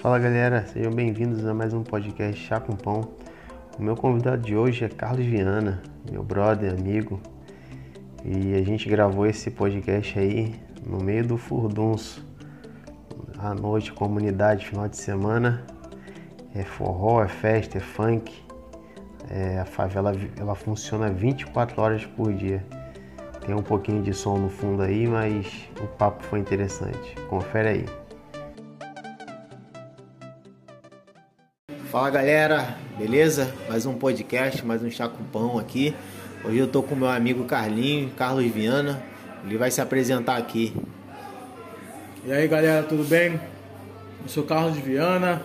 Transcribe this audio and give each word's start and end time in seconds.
Fala 0.00 0.16
galera, 0.16 0.64
sejam 0.64 0.92
bem-vindos 0.92 1.44
a 1.44 1.52
mais 1.52 1.74
um 1.74 1.82
podcast 1.82 2.40
Chá 2.40 2.60
com 2.60 2.76
Pão. 2.76 3.00
O 3.76 3.82
meu 3.82 3.96
convidado 3.96 4.40
de 4.40 4.54
hoje 4.54 4.84
é 4.84 4.88
Carlos 4.88 5.26
Viana, 5.26 5.82
meu 6.08 6.22
brother, 6.22 6.72
amigo, 6.72 7.20
e 8.24 8.54
a 8.54 8.62
gente 8.62 8.88
gravou 8.88 9.26
esse 9.26 9.50
podcast 9.50 10.16
aí 10.16 10.54
no 10.86 11.02
meio 11.02 11.26
do 11.26 11.36
furdunço, 11.36 12.24
à 13.40 13.52
noite, 13.52 13.92
comunidade, 13.92 14.66
final 14.66 14.88
de 14.88 14.96
semana. 14.96 15.66
É 16.54 16.62
forró, 16.62 17.20
é 17.20 17.28
festa, 17.28 17.78
é 17.78 17.80
funk. 17.80 18.32
É, 19.28 19.58
a 19.58 19.64
favela 19.64 20.12
ela 20.38 20.54
funciona 20.54 21.10
24 21.10 21.82
horas 21.82 22.06
por 22.06 22.32
dia. 22.32 22.64
Tem 23.44 23.52
um 23.52 23.64
pouquinho 23.64 24.00
de 24.00 24.14
som 24.14 24.38
no 24.38 24.48
fundo 24.48 24.80
aí, 24.80 25.08
mas 25.08 25.68
o 25.82 25.88
papo 25.88 26.22
foi 26.22 26.38
interessante. 26.38 27.16
Confere 27.28 27.68
aí. 27.68 28.07
Fala 31.90 32.10
galera, 32.10 32.76
beleza? 32.98 33.50
Mais 33.66 33.86
um 33.86 33.94
podcast, 33.94 34.62
mais 34.62 34.82
um 34.82 34.90
chá 34.90 35.08
com 35.08 35.24
pão 35.24 35.58
aqui. 35.58 35.94
Hoje 36.44 36.58
eu 36.58 36.68
tô 36.68 36.82
com 36.82 36.94
meu 36.94 37.08
amigo 37.08 37.44
Carlinho, 37.44 38.10
Carlos 38.10 38.44
Viana. 38.44 39.02
Ele 39.42 39.56
vai 39.56 39.70
se 39.70 39.80
apresentar 39.80 40.36
aqui. 40.36 40.76
E 42.26 42.30
aí 42.30 42.46
galera, 42.46 42.82
tudo 42.82 43.04
bem? 43.04 43.40
Eu 44.22 44.28
sou 44.28 44.44
Carlos 44.44 44.76
Viana, 44.76 45.40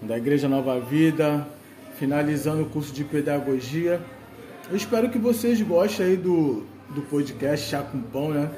da 0.00 0.16
Igreja 0.16 0.48
Nova 0.48 0.80
Vida, 0.80 1.46
finalizando 1.98 2.62
o 2.62 2.66
curso 2.66 2.90
de 2.94 3.04
pedagogia. 3.04 4.00
Eu 4.70 4.76
espero 4.78 5.10
que 5.10 5.18
vocês 5.18 5.60
gostem 5.60 6.06
aí 6.06 6.16
do, 6.16 6.64
do 6.88 7.02
podcast 7.02 7.68
Chá 7.68 7.82
com 7.82 8.00
Pão, 8.00 8.30
né? 8.30 8.48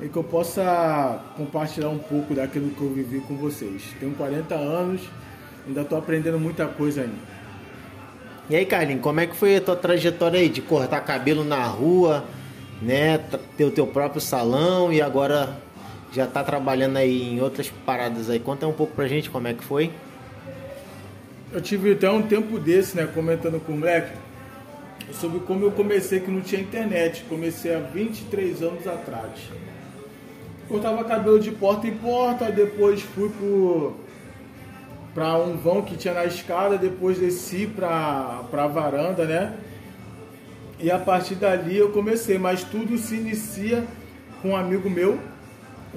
E 0.00 0.08
que 0.08 0.16
eu 0.16 0.24
possa 0.24 1.22
compartilhar 1.36 1.90
um 1.90 1.98
pouco 1.98 2.34
daquilo 2.34 2.70
que 2.70 2.80
eu 2.80 2.92
vivi 2.92 3.20
com 3.20 3.36
vocês. 3.36 3.94
Tenho 4.00 4.12
40 4.16 4.56
anos, 4.56 5.02
ainda 5.66 5.82
estou 5.82 5.98
aprendendo 5.98 6.38
muita 6.38 6.66
coisa 6.66 7.02
ainda. 7.02 7.36
E 8.48 8.54
aí, 8.54 8.64
Carlinhos, 8.64 9.02
como 9.02 9.18
é 9.18 9.26
que 9.26 9.34
foi 9.34 9.56
a 9.56 9.60
tua 9.60 9.74
trajetória 9.74 10.38
aí 10.38 10.48
de 10.48 10.62
cortar 10.62 11.00
cabelo 11.00 11.42
na 11.42 11.64
rua, 11.64 12.24
né? 12.80 13.18
Ter 13.56 13.64
o 13.64 13.70
teu 13.70 13.86
próprio 13.86 14.20
salão 14.20 14.92
e 14.92 15.02
agora 15.02 15.58
já 16.12 16.26
tá 16.26 16.44
trabalhando 16.44 16.96
aí 16.96 17.34
em 17.34 17.40
outras 17.40 17.68
paradas 17.84 18.30
aí. 18.30 18.38
Conta 18.38 18.66
um 18.66 18.72
pouco 18.72 18.94
pra 18.94 19.08
gente 19.08 19.28
como 19.28 19.48
é 19.48 19.54
que 19.54 19.64
foi. 19.64 19.90
Eu 21.52 21.60
tive 21.60 21.92
até 21.92 22.08
um 22.08 22.22
tempo 22.22 22.58
desse, 22.58 22.96
né, 22.96 23.08
comentando 23.12 23.58
com 23.60 23.72
o 23.72 23.78
moleque 23.78 24.12
sobre 25.12 25.40
como 25.40 25.64
eu 25.64 25.72
comecei 25.72 26.20
que 26.20 26.30
não 26.30 26.40
tinha 26.40 26.60
internet. 26.60 27.24
Comecei 27.28 27.74
há 27.74 27.80
23 27.80 28.62
anos 28.62 28.86
atrás. 28.86 29.32
Cortava 30.68 31.02
cabelo 31.04 31.40
de 31.40 31.50
porta 31.50 31.86
em 31.86 31.96
porta, 31.96 32.50
depois 32.50 33.00
fui 33.00 33.28
pro 33.28 34.05
para 35.16 35.38
um 35.38 35.56
vão 35.56 35.80
que 35.80 35.96
tinha 35.96 36.12
na 36.12 36.26
escada, 36.26 36.76
depois 36.76 37.18
desci 37.18 37.66
para 37.66 38.42
a 38.52 38.66
varanda, 38.66 39.24
né? 39.24 39.54
E 40.78 40.90
a 40.90 40.98
partir 40.98 41.36
dali 41.36 41.74
eu 41.74 41.88
comecei, 41.88 42.36
mas 42.36 42.62
tudo 42.62 42.98
se 42.98 43.14
inicia 43.14 43.82
com 44.42 44.50
um 44.50 44.56
amigo 44.56 44.90
meu, 44.90 45.18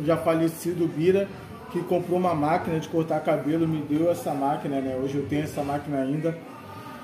já 0.06 0.16
falecido, 0.16 0.88
Bira, 0.88 1.28
que 1.70 1.82
comprou 1.82 2.18
uma 2.18 2.34
máquina 2.34 2.80
de 2.80 2.88
cortar 2.88 3.20
cabelo, 3.20 3.68
me 3.68 3.82
deu 3.82 4.10
essa 4.10 4.34
máquina, 4.34 4.80
né? 4.80 4.98
Hoje 5.04 5.16
eu 5.18 5.26
tenho 5.28 5.44
essa 5.44 5.62
máquina 5.64 6.00
ainda, 6.00 6.38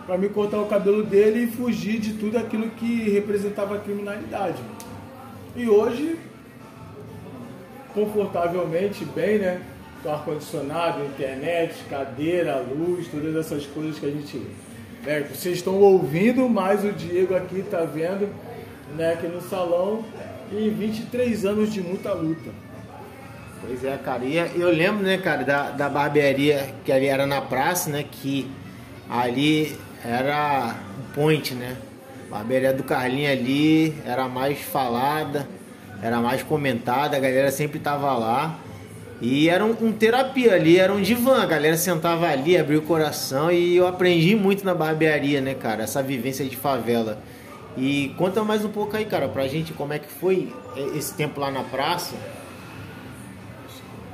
para 0.05 0.17
me 0.17 0.29
cortar 0.29 0.59
o 0.61 0.67
cabelo 0.67 1.03
dele 1.03 1.43
e 1.43 1.47
fugir 1.47 1.99
de 1.99 2.13
tudo 2.13 2.37
aquilo 2.37 2.69
que 2.69 3.09
representava 3.09 3.77
criminalidade. 3.79 4.63
E 5.53 5.67
hoje, 5.67 6.17
confortavelmente, 7.93 9.03
bem, 9.03 9.37
né? 9.37 9.61
Ar-condicionado, 10.09 11.03
internet, 11.05 11.75
cadeira, 11.89 12.59
luz, 12.59 13.07
todas 13.07 13.35
essas 13.35 13.65
coisas 13.65 13.99
que 13.99 14.05
a 14.05 14.11
gente. 14.11 14.41
Né, 15.03 15.21
vocês 15.21 15.57
estão 15.57 15.75
ouvindo, 15.75 16.49
mas 16.49 16.83
o 16.83 16.91
Diego 16.91 17.35
aqui 17.35 17.59
está 17.59 17.81
vendo 17.81 18.29
né, 18.95 19.13
aqui 19.13 19.27
no 19.27 19.41
salão 19.41 20.03
e 20.51 20.69
23 20.69 21.45
anos 21.45 21.71
de 21.71 21.81
muita 21.81 22.13
luta. 22.13 22.49
Pois 23.61 23.83
é, 23.83 23.97
cara. 23.97 24.23
E 24.23 24.37
eu 24.37 24.69
lembro, 24.69 25.03
né, 25.03 25.17
cara, 25.17 25.43
da, 25.43 25.71
da 25.71 25.89
barbearia 25.89 26.73
que 26.83 26.91
ali 26.91 27.07
era 27.07 27.25
na 27.25 27.41
praça, 27.41 27.89
né? 27.89 28.05
Que 28.09 28.49
ali 29.09 29.75
era 30.03 30.75
o 30.99 31.13
point, 31.13 31.55
né? 31.55 31.75
A 32.27 32.35
barbearia 32.35 32.73
do 32.73 32.83
Carlinho 32.83 33.31
ali 33.31 33.95
era 34.05 34.27
mais 34.27 34.59
falada, 34.59 35.47
era 36.01 36.19
mais 36.19 36.43
comentada, 36.43 37.17
a 37.17 37.19
galera 37.19 37.49
sempre 37.49 37.79
tava 37.79 38.13
lá. 38.13 38.59
E 39.21 39.47
era 39.47 39.63
um, 39.63 39.71
um, 39.81 39.91
terapia 39.93 40.53
ali, 40.53 40.77
era 40.77 40.91
um 40.91 41.01
divã. 41.01 41.41
A 41.41 41.45
galera 41.45 41.77
sentava 41.77 42.27
ali, 42.27 42.57
abria 42.57 42.79
o 42.79 42.81
coração 42.81 43.51
e 43.51 43.77
eu 43.77 43.87
aprendi 43.87 44.35
muito 44.35 44.65
na 44.65 44.73
barbearia, 44.73 45.39
né, 45.39 45.53
cara? 45.53 45.83
Essa 45.83 46.03
vivência 46.03 46.45
de 46.45 46.57
favela. 46.57 47.17
E 47.77 48.13
conta 48.17 48.43
mais 48.43 48.63
um 48.63 48.69
pouco 48.69 48.95
aí, 48.95 49.05
cara, 49.05 49.27
pra 49.27 49.47
gente 49.47 49.73
como 49.73 49.93
é 49.93 49.99
que 49.99 50.07
foi 50.07 50.53
esse 50.95 51.13
tempo 51.13 51.39
lá 51.39 51.49
na 51.49 51.63
praça. 51.63 52.15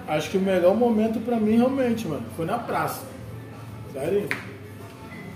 Acho 0.08 0.30
que 0.30 0.38
o 0.38 0.42
melhor 0.42 0.76
momento 0.76 1.20
pra 1.20 1.38
mim 1.38 1.58
realmente, 1.58 2.08
mano, 2.08 2.26
foi 2.36 2.46
na 2.46 2.60
praça. 2.60 3.02
Sério? 3.94 4.28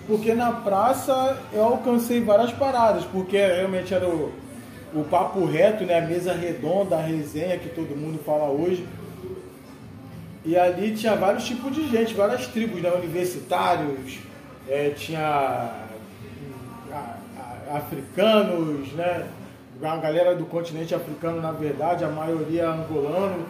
Porque 0.07 0.33
na 0.33 0.51
praça 0.51 1.39
eu 1.51 1.63
alcancei 1.63 2.21
várias 2.21 2.51
paradas, 2.51 3.03
porque 3.05 3.37
realmente 3.37 3.93
era 3.93 4.07
o, 4.07 4.31
o 4.93 5.03
papo 5.03 5.43
reto, 5.45 5.83
né? 5.83 5.97
A 5.97 6.01
mesa 6.01 6.33
redonda, 6.33 6.97
a 6.97 7.01
resenha 7.01 7.57
que 7.57 7.69
todo 7.69 7.95
mundo 7.95 8.19
fala 8.23 8.45
hoje 8.45 8.85
e 10.45 10.55
ali 10.55 10.95
tinha 10.95 11.15
vários 11.15 11.43
tipos 11.45 11.73
de 11.73 11.89
gente, 11.89 12.13
várias 12.13 12.45
tribos, 12.47 12.79
né? 12.81 12.91
universitários, 12.91 14.19
é, 14.69 14.91
tinha 14.91 15.85
africanos, 17.73 18.91
né? 18.93 19.27
A 19.81 19.97
galera 19.97 20.35
do 20.35 20.45
continente 20.45 20.93
africano, 20.93 21.41
na 21.41 21.51
verdade, 21.51 22.03
a 22.03 22.09
maioria 22.09 22.69
angolano, 22.69 23.45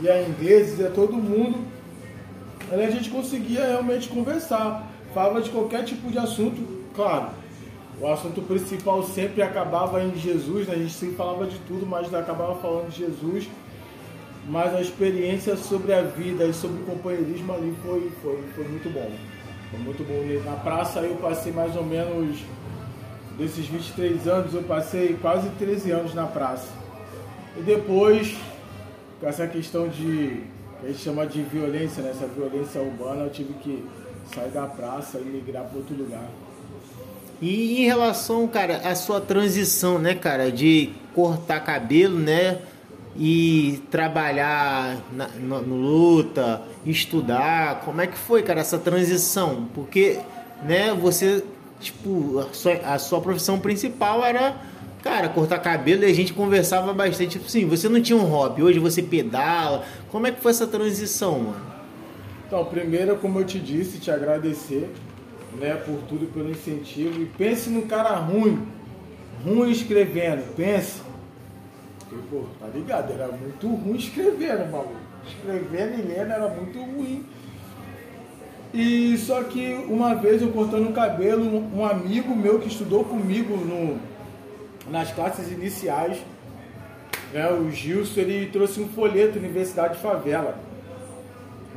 e 0.00 0.08
a 0.08 0.22
ingleses, 0.22 0.78
é 0.80 0.88
todo 0.88 1.14
mundo. 1.14 1.58
Ali 2.70 2.84
a 2.84 2.90
gente 2.90 3.10
conseguia 3.10 3.64
realmente 3.64 4.08
conversar. 4.08 4.86
Falava 5.14 5.40
de 5.40 5.50
qualquer 5.50 5.84
tipo 5.84 6.10
de 6.10 6.18
assunto, 6.18 6.60
claro. 6.94 7.30
O 8.00 8.06
assunto 8.06 8.42
principal 8.42 9.02
sempre 9.02 9.42
acabava 9.42 10.02
em 10.04 10.14
Jesus, 10.14 10.68
né? 10.68 10.74
A 10.74 10.78
gente 10.78 10.92
sempre 10.92 11.16
falava 11.16 11.46
de 11.46 11.58
tudo, 11.60 11.84
mas 11.86 12.12
acabava 12.14 12.54
falando 12.56 12.90
de 12.90 12.98
Jesus 12.98 13.48
mas 14.48 14.74
a 14.74 14.80
experiência 14.80 15.56
sobre 15.56 15.92
a 15.92 16.02
vida 16.02 16.44
e 16.44 16.54
sobre 16.54 16.82
o 16.82 16.86
companheirismo 16.86 17.52
ali 17.52 17.74
foi, 17.82 18.10
foi, 18.22 18.42
foi 18.54 18.64
muito 18.64 18.90
bom. 18.92 19.10
Foi 19.70 19.78
muito 19.80 20.02
bom. 20.04 20.50
Na 20.50 20.56
praça 20.56 21.00
eu 21.00 21.16
passei 21.16 21.52
mais 21.52 21.76
ou 21.76 21.84
menos, 21.84 22.38
desses 23.36 23.66
23 23.66 24.26
anos, 24.26 24.54
eu 24.54 24.62
passei 24.62 25.18
quase 25.20 25.50
13 25.58 25.90
anos 25.90 26.14
na 26.14 26.26
praça. 26.26 26.68
E 27.58 27.62
depois, 27.62 28.36
com 29.20 29.28
essa 29.28 29.46
questão 29.46 29.86
de, 29.88 30.42
que 30.80 30.86
a 30.86 30.88
gente 30.88 31.00
chama 31.00 31.26
de 31.26 31.42
violência, 31.42 32.02
né? 32.02 32.10
essa 32.10 32.26
violência 32.26 32.80
urbana, 32.80 33.24
eu 33.24 33.30
tive 33.30 33.52
que 33.54 33.84
sair 34.34 34.50
da 34.50 34.66
praça 34.66 35.18
e 35.18 35.24
migrar 35.24 35.64
para 35.64 35.76
outro 35.76 35.94
lugar. 35.94 36.24
E 37.40 37.82
em 37.82 37.84
relação, 37.84 38.48
cara, 38.48 38.78
à 38.78 38.94
sua 38.94 39.20
transição, 39.20 39.98
né, 39.98 40.14
cara, 40.14 40.50
de 40.50 40.90
cortar 41.14 41.60
cabelo, 41.60 42.18
né? 42.18 42.58
E 43.16 43.82
trabalhar 43.90 44.98
na, 45.12 45.28
no, 45.28 45.60
no, 45.62 45.76
luta, 45.76 46.62
estudar? 46.84 47.80
Como 47.84 48.00
é 48.00 48.06
que 48.06 48.16
foi, 48.16 48.42
cara, 48.42 48.60
essa 48.60 48.78
transição? 48.78 49.68
Porque, 49.74 50.18
né, 50.62 50.94
você, 50.94 51.44
tipo, 51.80 52.38
a 52.38 52.52
sua, 52.52 52.72
a 52.74 52.98
sua 52.98 53.20
profissão 53.20 53.58
principal 53.58 54.24
era, 54.24 54.56
cara, 55.02 55.28
cortar 55.28 55.58
cabelo 55.58 56.04
e 56.04 56.06
a 56.06 56.14
gente 56.14 56.32
conversava 56.32 56.92
bastante. 56.92 57.32
Tipo 57.32 57.46
assim, 57.46 57.66
você 57.66 57.88
não 57.88 58.00
tinha 58.00 58.18
um 58.18 58.24
hobby, 58.24 58.62
hoje 58.62 58.78
você 58.78 59.02
pedala. 59.02 59.84
Como 60.10 60.26
é 60.26 60.32
que 60.32 60.40
foi 60.40 60.52
essa 60.52 60.66
transição, 60.66 61.38
mano? 61.40 61.68
Então, 62.46 62.64
primeiro, 62.64 63.16
como 63.16 63.40
eu 63.40 63.44
te 63.44 63.58
disse, 63.58 63.98
te 63.98 64.10
agradecer, 64.10 64.88
né, 65.60 65.74
por 65.74 65.98
tudo, 66.08 66.26
pelo 66.32 66.50
incentivo. 66.50 67.20
E 67.20 67.26
pense 67.26 67.68
no 67.68 67.82
cara 67.82 68.16
ruim, 68.16 68.66
ruim 69.44 69.70
escrevendo, 69.70 70.54
pense 70.54 71.07
porque, 72.08 72.24
pô, 72.30 72.44
tá 72.58 72.66
ligado? 72.68 73.12
Era 73.12 73.28
muito 73.28 73.68
ruim 73.68 73.96
escrevendo, 73.96 74.70
maluco. 74.70 74.96
Escrevendo 75.26 75.98
e 75.98 76.02
lendo 76.02 76.32
era 76.32 76.48
muito 76.48 76.78
ruim. 76.78 77.24
E 78.72 79.16
só 79.18 79.42
que 79.44 79.84
uma 79.88 80.14
vez 80.14 80.42
eu 80.42 80.50
cortando 80.50 80.88
o 80.88 80.92
cabelo, 80.92 81.44
um 81.74 81.84
amigo 81.84 82.34
meu 82.34 82.58
que 82.58 82.68
estudou 82.68 83.04
comigo 83.04 83.56
no, 83.56 83.98
nas 84.90 85.12
classes 85.12 85.50
iniciais, 85.50 86.18
né, 87.32 87.50
o 87.50 87.70
Gilson, 87.70 88.20
ele 88.20 88.46
trouxe 88.50 88.80
um 88.80 88.88
folheto 88.88 89.38
Universidade 89.38 89.98
Favela. 89.98 90.58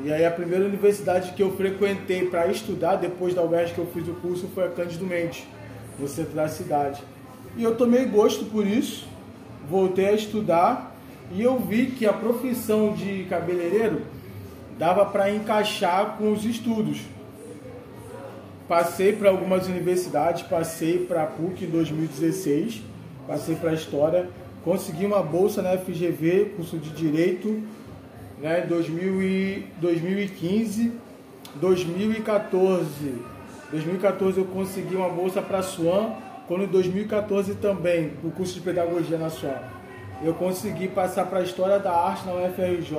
E 0.04 0.12
aí 0.12 0.26
a 0.26 0.32
primeira 0.32 0.66
universidade 0.66 1.34
que 1.34 1.44
eu 1.44 1.56
frequentei 1.56 2.28
para 2.28 2.48
estudar, 2.48 2.96
depois 2.96 3.34
da 3.34 3.44
UERJ 3.44 3.74
que 3.74 3.80
eu 3.80 3.88
fiz 3.88 4.08
o 4.08 4.14
curso, 4.16 4.48
foi 4.54 4.66
a 4.66 4.70
Cândido 4.70 5.06
Mendes, 5.06 5.46
no 6.00 6.08
centro 6.08 6.34
da 6.34 6.48
cidade. 6.48 7.04
E 7.56 7.64
eu 7.64 7.76
tomei 7.76 8.06
gosto 8.06 8.46
por 8.46 8.66
isso, 8.66 9.08
voltei 9.72 10.10
a 10.10 10.14
estudar 10.14 10.96
e 11.32 11.42
eu 11.42 11.58
vi 11.58 11.88
que 11.88 12.06
a 12.06 12.12
profissão 12.12 12.92
de 12.94 13.26
cabeleireiro 13.30 14.02
dava 14.78 15.06
para 15.06 15.32
encaixar 15.32 16.18
com 16.18 16.34
os 16.34 16.44
estudos. 16.44 17.00
Passei 18.68 19.14
para 19.14 19.30
algumas 19.30 19.68
universidades, 19.68 20.42
passei 20.44 21.06
para 21.06 21.24
a 21.24 21.26
PUC 21.26 21.64
em 21.66 21.70
2016, 21.70 22.82
passei 23.26 23.56
para 23.56 23.72
a 23.72 23.74
História, 23.74 24.30
consegui 24.64 25.04
uma 25.06 25.24
bolsa 25.24 25.62
na 25.62 25.78
FGV, 25.78 26.54
curso 26.56 26.78
de 26.78 26.90
Direito, 26.90 27.62
né, 28.42 28.64
em 28.66 28.68
2015, 28.68 30.92
2014. 31.56 33.14
2014 33.72 34.38
eu 34.38 34.46
consegui 34.46 34.96
uma 34.96 35.10
bolsa 35.10 35.42
para 35.42 35.58
a 35.60 35.64
SWAN, 35.64 36.14
quando 36.52 36.66
em 36.66 36.68
2014 36.68 37.56
também, 37.56 38.12
o 38.26 38.30
curso 38.30 38.56
de 38.56 38.60
Pedagogia 38.60 39.18
na 39.18 39.30
SWAN, 39.30 39.56
eu 40.22 40.34
consegui 40.34 40.90
passar 40.90 41.28
para 41.28 41.40
a 41.40 41.44
História 41.44 41.80
da 41.80 41.94
Arte 41.94 42.26
na 42.26 42.34
UFRJ 42.34 42.98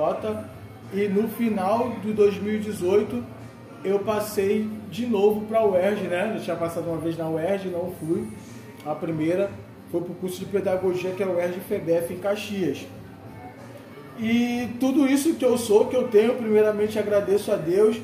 e 0.91 1.07
no 1.07 1.27
final 1.27 1.91
de 2.01 2.13
2018 2.13 3.23
eu 3.83 3.99
passei 3.99 4.67
de 4.89 5.05
novo 5.05 5.41
para 5.41 5.59
a 5.59 5.65
UERJ, 5.67 6.07
né? 6.07 6.33
Eu 6.35 6.41
tinha 6.41 6.55
passado 6.55 6.87
uma 6.87 6.97
vez 6.97 7.15
na 7.15 7.29
UERJ, 7.29 7.69
não 7.69 7.93
fui. 7.99 8.27
A 8.83 8.95
primeira 8.95 9.51
foi 9.91 10.01
para 10.01 10.13
o 10.13 10.15
curso 10.15 10.39
de 10.39 10.45
pedagogia 10.45 11.11
que 11.11 11.21
é 11.21 11.27
o 11.27 11.35
UERJ 11.35 11.59
FEBEF 11.59 12.11
em 12.11 12.17
Caxias. 12.17 12.87
E 14.19 14.67
tudo 14.79 15.05
isso 15.05 15.35
que 15.35 15.45
eu 15.45 15.59
sou, 15.59 15.85
que 15.85 15.95
eu 15.95 16.07
tenho, 16.07 16.33
primeiramente 16.33 16.97
agradeço 16.97 17.51
a 17.51 17.55
Deus, 17.55 18.01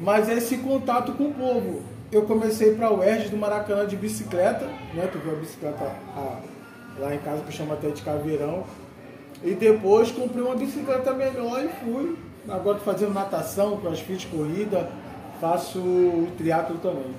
mas 0.00 0.30
é 0.30 0.38
esse 0.38 0.56
contato 0.56 1.12
com 1.12 1.24
o 1.24 1.34
povo. 1.34 1.97
Eu 2.10 2.22
comecei 2.22 2.74
para 2.74 2.86
a 2.86 2.92
UERJ 2.92 3.28
do 3.28 3.36
Maracanã 3.36 3.86
de 3.86 3.94
bicicleta, 3.94 4.64
né? 4.94 5.08
Tu 5.12 5.18
viu 5.18 5.32
a 5.32 5.36
bicicleta 5.36 5.94
lá 6.98 7.14
em 7.14 7.18
casa 7.18 7.42
que 7.42 7.52
chama 7.52 7.74
até 7.74 7.90
de 7.90 8.00
caveirão. 8.00 8.64
E 9.44 9.52
depois 9.52 10.10
comprei 10.10 10.42
uma 10.42 10.56
bicicleta 10.56 11.12
melhor 11.12 11.62
e 11.62 11.68
fui. 11.84 12.16
Agora 12.48 12.78
estou 12.78 12.92
fazendo 12.92 13.12
natação, 13.12 13.76
crossfit, 13.76 14.26
corrida, 14.28 14.88
faço 15.38 16.28
triatlo 16.38 16.78
também. 16.78 17.14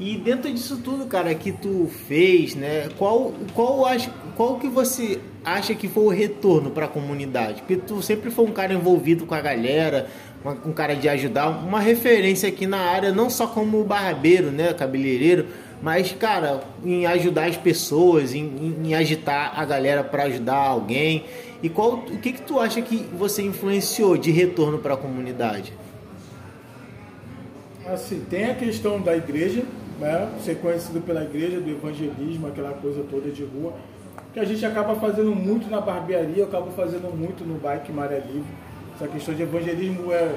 E 0.00 0.16
dentro 0.16 0.52
disso 0.52 0.78
tudo, 0.78 1.06
cara, 1.06 1.32
que 1.32 1.52
tu 1.52 1.88
fez, 2.08 2.56
né? 2.56 2.88
Qual, 2.98 3.32
qual, 3.54 3.84
qual 4.36 4.58
que 4.58 4.66
você 4.66 5.20
acha 5.44 5.74
que 5.74 5.86
foi 5.86 6.04
o 6.04 6.08
retorno 6.08 6.70
para 6.70 6.86
a 6.86 6.88
comunidade? 6.88 7.60
Porque 7.60 7.76
tu 7.76 8.02
sempre 8.02 8.28
foi 8.28 8.44
um 8.44 8.52
cara 8.52 8.74
envolvido 8.74 9.24
com 9.24 9.34
a 9.36 9.40
galera, 9.40 10.08
um 10.64 10.72
cara 10.72 10.94
de 10.94 11.08
ajudar, 11.08 11.48
uma 11.48 11.80
referência 11.80 12.48
aqui 12.48 12.66
na 12.66 12.78
área, 12.78 13.12
não 13.12 13.30
só 13.30 13.46
como 13.46 13.84
barbeiro, 13.84 14.50
né, 14.50 14.72
cabeleireiro, 14.72 15.46
mas, 15.80 16.12
cara, 16.12 16.62
em 16.84 17.06
ajudar 17.06 17.46
as 17.46 17.56
pessoas, 17.56 18.34
em, 18.34 18.76
em 18.84 18.94
agitar 18.94 19.58
a 19.58 19.64
galera 19.64 20.04
para 20.04 20.24
ajudar 20.24 20.56
alguém. 20.56 21.24
E 21.60 21.68
qual, 21.68 21.94
o 21.94 22.18
que, 22.18 22.32
que 22.32 22.42
tu 22.42 22.60
acha 22.60 22.80
que 22.80 22.98
você 23.12 23.42
influenciou 23.42 24.16
de 24.16 24.30
retorno 24.30 24.78
para 24.78 24.94
a 24.94 24.96
comunidade? 24.96 25.72
Assim, 27.84 28.24
tem 28.30 28.44
a 28.44 28.54
questão 28.54 29.00
da 29.00 29.16
igreja, 29.16 29.64
né? 29.98 30.28
ser 30.44 30.56
conhecido 30.58 31.00
pela 31.00 31.24
igreja, 31.24 31.60
do 31.60 31.68
evangelismo, 31.68 32.46
aquela 32.46 32.72
coisa 32.74 33.04
toda 33.10 33.28
de 33.30 33.42
rua, 33.42 33.74
que 34.32 34.38
a 34.38 34.44
gente 34.44 34.64
acaba 34.64 34.94
fazendo 34.94 35.34
muito 35.34 35.68
na 35.68 35.80
barbearia, 35.80 36.38
eu 36.38 36.44
acabo 36.44 36.70
fazendo 36.70 37.14
muito 37.14 37.44
no 37.44 37.58
bike 37.58 37.90
Maré 37.90 38.18
Livre. 38.20 38.71
Essa 39.02 39.10
questão 39.10 39.34
de 39.34 39.42
evangelismo 39.42 40.12
é, 40.12 40.36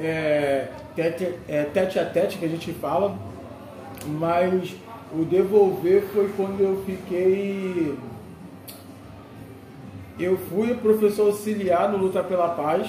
é, 0.00 0.68
tete, 0.94 1.34
é 1.46 1.64
tete 1.64 1.98
a 1.98 2.06
tete 2.06 2.38
que 2.38 2.46
a 2.46 2.48
gente 2.48 2.72
fala, 2.72 3.14
mas 4.06 4.74
o 5.12 5.22
devolver 5.22 6.02
foi 6.14 6.32
quando 6.34 6.62
eu 6.62 6.82
fiquei. 6.86 7.94
Eu 10.18 10.38
fui 10.48 10.72
professor 10.76 11.26
auxiliar 11.26 11.92
no 11.92 11.98
Luta 11.98 12.22
pela 12.24 12.48
Paz, 12.48 12.88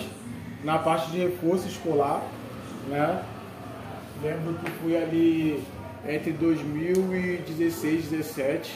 na 0.63 0.79
parte 0.79 1.11
de 1.11 1.17
reforço 1.17 1.67
escolar, 1.67 2.23
né? 2.87 3.21
Lembro 4.23 4.53
que 4.53 4.71
fui 4.81 4.95
ali 4.95 5.61
entre 6.07 6.31
2016 6.31 7.83
e 7.83 8.15
2017. 8.15 8.73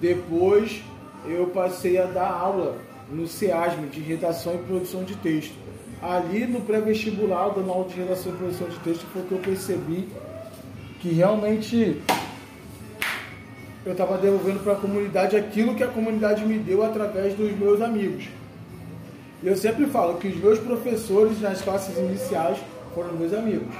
Depois 0.00 0.82
eu 1.26 1.48
passei 1.48 1.98
a 1.98 2.06
dar 2.06 2.30
aula 2.30 2.78
no 3.10 3.26
SEASM 3.26 3.86
de 3.86 4.00
redação 4.00 4.54
e 4.54 4.58
produção 4.58 5.04
de 5.04 5.14
texto. 5.16 5.54
Ali 6.00 6.46
no 6.46 6.60
pré-vestibular, 6.62 7.50
dando 7.50 7.70
aula 7.70 7.88
de 7.88 7.96
redação 7.96 8.32
e 8.32 8.36
produção 8.36 8.68
de 8.68 8.78
texto, 8.78 9.04
foi 9.12 9.22
que 9.22 9.32
eu 9.32 9.38
percebi 9.38 10.08
que 11.00 11.10
realmente 11.10 12.00
eu 13.84 13.92
estava 13.92 14.16
devolvendo 14.18 14.60
para 14.60 14.74
a 14.74 14.76
comunidade 14.76 15.36
aquilo 15.36 15.74
que 15.74 15.82
a 15.82 15.88
comunidade 15.88 16.44
me 16.44 16.58
deu 16.58 16.84
através 16.84 17.34
dos 17.34 17.50
meus 17.58 17.80
amigos. 17.80 18.28
E 19.42 19.48
eu 19.48 19.56
sempre 19.56 19.86
falo 19.86 20.18
que 20.18 20.28
os 20.28 20.36
meus 20.36 20.58
professores 20.58 21.40
nas 21.40 21.62
classes 21.62 21.96
iniciais 21.96 22.58
foram 22.94 23.12
meus 23.14 23.32
amigos. 23.32 23.74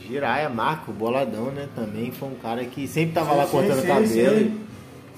Jiraya, 0.00 0.48
Marco, 0.48 0.92
Boladão, 0.92 1.46
né? 1.46 1.68
Também 1.74 2.10
foi 2.10 2.28
um 2.28 2.34
cara 2.34 2.64
que 2.64 2.86
sempre 2.86 3.14
tava 3.14 3.32
sim, 3.32 3.36
lá 3.36 3.46
cortando 3.46 3.80
sim, 3.80 3.86
cabelo. 3.86 4.38
Sim, 4.38 4.60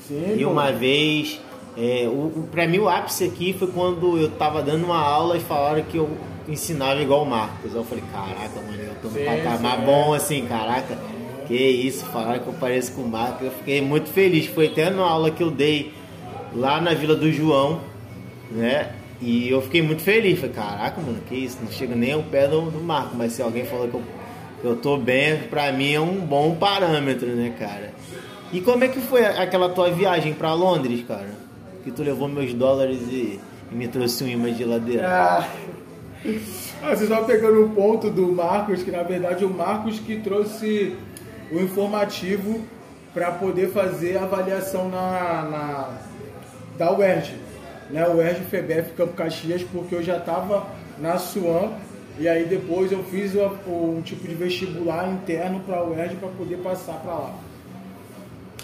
sim. 0.06 0.36
e 0.38 0.44
uma 0.44 0.72
vez, 0.72 1.40
é, 1.76 2.06
o, 2.06 2.26
o, 2.26 2.48
pra 2.50 2.66
mim 2.66 2.78
o 2.78 2.88
ápice 2.88 3.24
aqui 3.24 3.52
foi 3.52 3.68
quando 3.68 4.18
eu 4.18 4.30
tava 4.30 4.62
dando 4.62 4.84
uma 4.84 4.98
aula 4.98 5.36
e 5.36 5.40
falaram 5.40 5.82
que 5.82 5.96
eu 5.96 6.08
ensinava 6.48 7.00
igual 7.00 7.22
o 7.22 7.26
Marcos. 7.26 7.74
Eu 7.74 7.84
falei, 7.84 8.04
caraca, 8.12 8.60
mano, 8.60 8.82
eu 8.82 8.94
tô 9.02 9.08
no 9.08 9.24
patamar 9.24 9.82
é. 9.82 9.84
bom 9.84 10.14
assim, 10.14 10.46
caraca. 10.46 10.98
Que 11.46 11.54
isso, 11.54 12.06
falaram 12.06 12.40
que 12.40 12.46
eu 12.46 12.54
pareço 12.54 12.92
com 12.92 13.02
o 13.02 13.08
Marcos. 13.08 13.42
Eu 13.42 13.50
fiquei 13.52 13.80
muito 13.80 14.08
feliz. 14.08 14.46
Foi 14.46 14.68
até 14.68 14.88
numa 14.88 15.08
aula 15.08 15.30
que 15.30 15.42
eu 15.42 15.50
dei 15.50 15.92
lá 16.54 16.80
na 16.80 16.94
Vila 16.94 17.14
do 17.14 17.30
João, 17.30 17.80
né? 18.50 18.92
E 19.20 19.50
eu 19.50 19.60
fiquei 19.60 19.82
muito 19.82 20.02
feliz. 20.02 20.38
Falei, 20.38 20.54
caraca, 20.54 21.00
mano, 21.00 21.18
que 21.28 21.34
isso? 21.34 21.58
Não 21.62 21.70
chega 21.70 21.94
nem 21.94 22.12
ao 22.12 22.22
pé 22.22 22.48
do, 22.48 22.70
do 22.70 22.80
Marco. 22.80 23.14
Mas 23.14 23.32
se 23.32 23.42
alguém 23.42 23.64
falou 23.64 23.88
que 23.88 23.94
eu, 23.94 24.02
que 24.60 24.66
eu 24.66 24.76
tô 24.76 24.96
bem, 24.96 25.38
pra 25.50 25.70
mim 25.72 25.92
é 25.92 26.00
um 26.00 26.20
bom 26.20 26.54
parâmetro, 26.54 27.28
né, 27.28 27.54
cara? 27.58 27.92
E 28.52 28.60
como 28.60 28.84
é 28.84 28.88
que 28.88 29.00
foi 29.00 29.24
aquela 29.24 29.68
tua 29.68 29.90
viagem 29.90 30.34
pra 30.34 30.54
Londres, 30.54 31.04
cara? 31.06 31.30
Que 31.82 31.90
tu 31.90 32.02
levou 32.02 32.28
meus 32.28 32.54
dólares 32.54 33.00
e, 33.10 33.40
e 33.70 33.74
me 33.74 33.88
trouxe 33.88 34.24
um 34.24 34.28
imã 34.28 34.52
de 34.52 34.58
geladeira. 34.58 35.06
Ah. 35.06 35.48
Ah, 36.82 36.88
vocês 36.88 37.02
estão 37.02 37.24
pegando 37.24 37.64
o 37.64 37.70
ponto 37.70 38.10
do 38.10 38.30
Marcos, 38.30 38.82
que 38.82 38.90
na 38.90 39.02
verdade 39.02 39.42
o 39.42 39.48
Marcos 39.48 39.98
que 39.98 40.20
trouxe 40.20 40.94
o 41.50 41.58
informativo 41.58 42.60
para 43.14 43.30
poder 43.30 43.70
fazer 43.70 44.18
a 44.18 44.24
avaliação 44.24 44.90
na, 44.90 45.42
na 45.42 45.98
da 46.76 46.92
UERJ, 46.92 47.36
né? 47.90 48.06
UERJ 48.06 48.40
FEBEF 48.50 48.92
Campo 48.92 49.14
Caxias, 49.14 49.62
porque 49.62 49.94
eu 49.94 50.02
já 50.02 50.18
estava 50.18 50.66
na 50.98 51.16
SUAM 51.16 51.72
e 52.18 52.28
aí 52.28 52.44
depois 52.44 52.92
eu 52.92 53.02
fiz 53.04 53.32
um 53.66 54.02
tipo 54.02 54.28
de 54.28 54.34
vestibular 54.34 55.08
interno 55.10 55.60
para 55.60 55.78
a 55.78 55.84
UERJ 55.84 56.16
para 56.16 56.28
poder 56.30 56.58
passar 56.58 56.94
para 57.00 57.14
lá. 57.14 57.34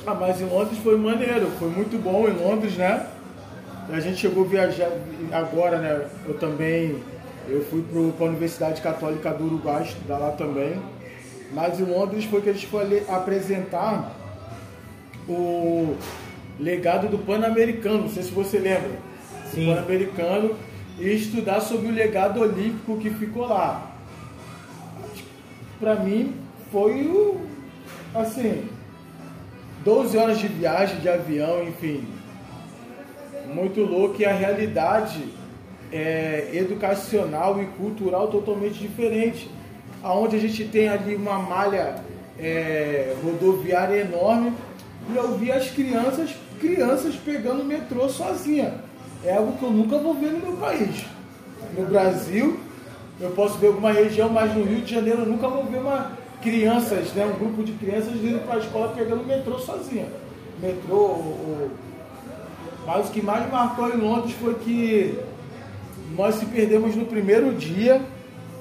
Ah, 0.06 0.14
mas 0.14 0.40
em 0.40 0.46
Londres 0.46 0.78
foi 0.78 0.96
maneiro, 0.96 1.50
foi 1.58 1.68
muito 1.68 2.00
bom 2.02 2.26
em 2.26 2.32
Londres, 2.32 2.76
né? 2.76 3.06
A 3.90 4.00
gente 4.00 4.18
chegou 4.18 4.44
a 4.44 4.48
viajar 4.48 4.90
agora, 5.32 5.78
né? 5.78 6.06
Eu 6.26 6.34
também 6.38 7.02
eu 7.48 7.64
fui 7.64 7.82
para 8.16 8.26
a 8.26 8.28
Universidade 8.28 8.80
Católica 8.80 9.32
do 9.32 9.44
Uruguai 9.44 9.82
estudar 9.82 10.18
lá 10.18 10.30
também. 10.30 10.80
Mas 11.52 11.80
em 11.80 11.84
Londres 11.84 12.24
foi 12.24 12.40
que 12.40 12.50
a 12.50 12.52
gente 12.52 12.68
foi 12.68 13.04
apresentar 13.08 14.12
o 15.28 15.96
legado 16.58 17.08
do 17.08 17.18
Pan-Americano, 17.18 18.02
não 18.02 18.08
sei 18.08 18.22
se 18.22 18.30
você 18.30 18.58
lembra. 18.58 18.92
Sim. 19.50 19.70
O 19.70 19.74
Pan-Americano 19.74 20.56
e 20.98 21.14
estudar 21.14 21.60
sobre 21.60 21.88
o 21.88 21.90
legado 21.90 22.40
olímpico 22.40 22.98
que 22.98 23.10
ficou 23.10 23.46
lá. 23.46 23.90
Para 25.80 25.96
mim 25.96 26.34
foi 26.70 27.06
o 27.06 27.40
assim, 28.14 28.64
12 29.84 30.16
horas 30.16 30.38
de 30.38 30.48
viagem 30.48 31.00
de 31.00 31.08
avião, 31.08 31.62
enfim. 31.64 32.06
Muito 33.52 33.80
louco 33.82 34.20
e 34.20 34.24
a 34.24 34.32
realidade 34.32 35.24
é, 35.92 36.50
educacional 36.52 37.60
e 37.60 37.66
cultural 37.66 38.28
totalmente 38.28 38.78
diferente 38.78 39.50
onde 40.02 40.36
a 40.36 40.38
gente 40.38 40.64
tem 40.64 40.88
ali 40.88 41.14
uma 41.14 41.38
malha 41.38 41.96
é, 42.38 43.14
rodoviária 43.22 44.00
enorme, 44.00 44.52
e 45.10 45.16
eu 45.16 45.36
vi 45.36 45.52
as 45.52 45.70
crianças, 45.70 46.30
crianças 46.58 47.14
pegando 47.16 47.64
metrô 47.64 48.08
sozinha. 48.08 48.74
É 49.24 49.36
algo 49.36 49.58
que 49.58 49.62
eu 49.62 49.70
nunca 49.70 49.98
vou 49.98 50.14
ver 50.14 50.32
no 50.32 50.38
meu 50.38 50.56
país. 50.56 51.04
No 51.76 51.84
Brasil, 51.86 52.58
eu 53.20 53.30
posso 53.30 53.58
ver 53.58 53.68
alguma 53.68 53.92
região, 53.92 54.30
mas 54.30 54.54
no 54.54 54.64
Rio 54.64 54.80
de 54.80 54.94
Janeiro 54.94 55.20
eu 55.20 55.26
nunca 55.26 55.48
vou 55.48 55.64
ver 55.64 55.78
uma 55.78 56.12
crianças, 56.42 57.12
né, 57.12 57.24
um 57.24 57.38
grupo 57.38 57.62
de 57.62 57.72
crianças 57.72 58.14
indo 58.14 58.44
para 58.44 58.56
a 58.56 58.58
escola 58.58 58.92
pegando 58.94 59.24
metrô 59.24 59.58
sozinha. 59.58 60.06
Metrô, 60.60 60.96
o, 60.96 61.70
mas 62.86 63.08
o 63.08 63.12
que 63.12 63.22
mais 63.22 63.50
marcou 63.50 63.88
em 63.88 63.96
Londres 63.96 64.34
foi 64.40 64.54
que 64.54 65.18
nós 66.16 66.34
se 66.36 66.46
perdemos 66.46 66.96
no 66.96 67.06
primeiro 67.06 67.54
dia, 67.54 68.00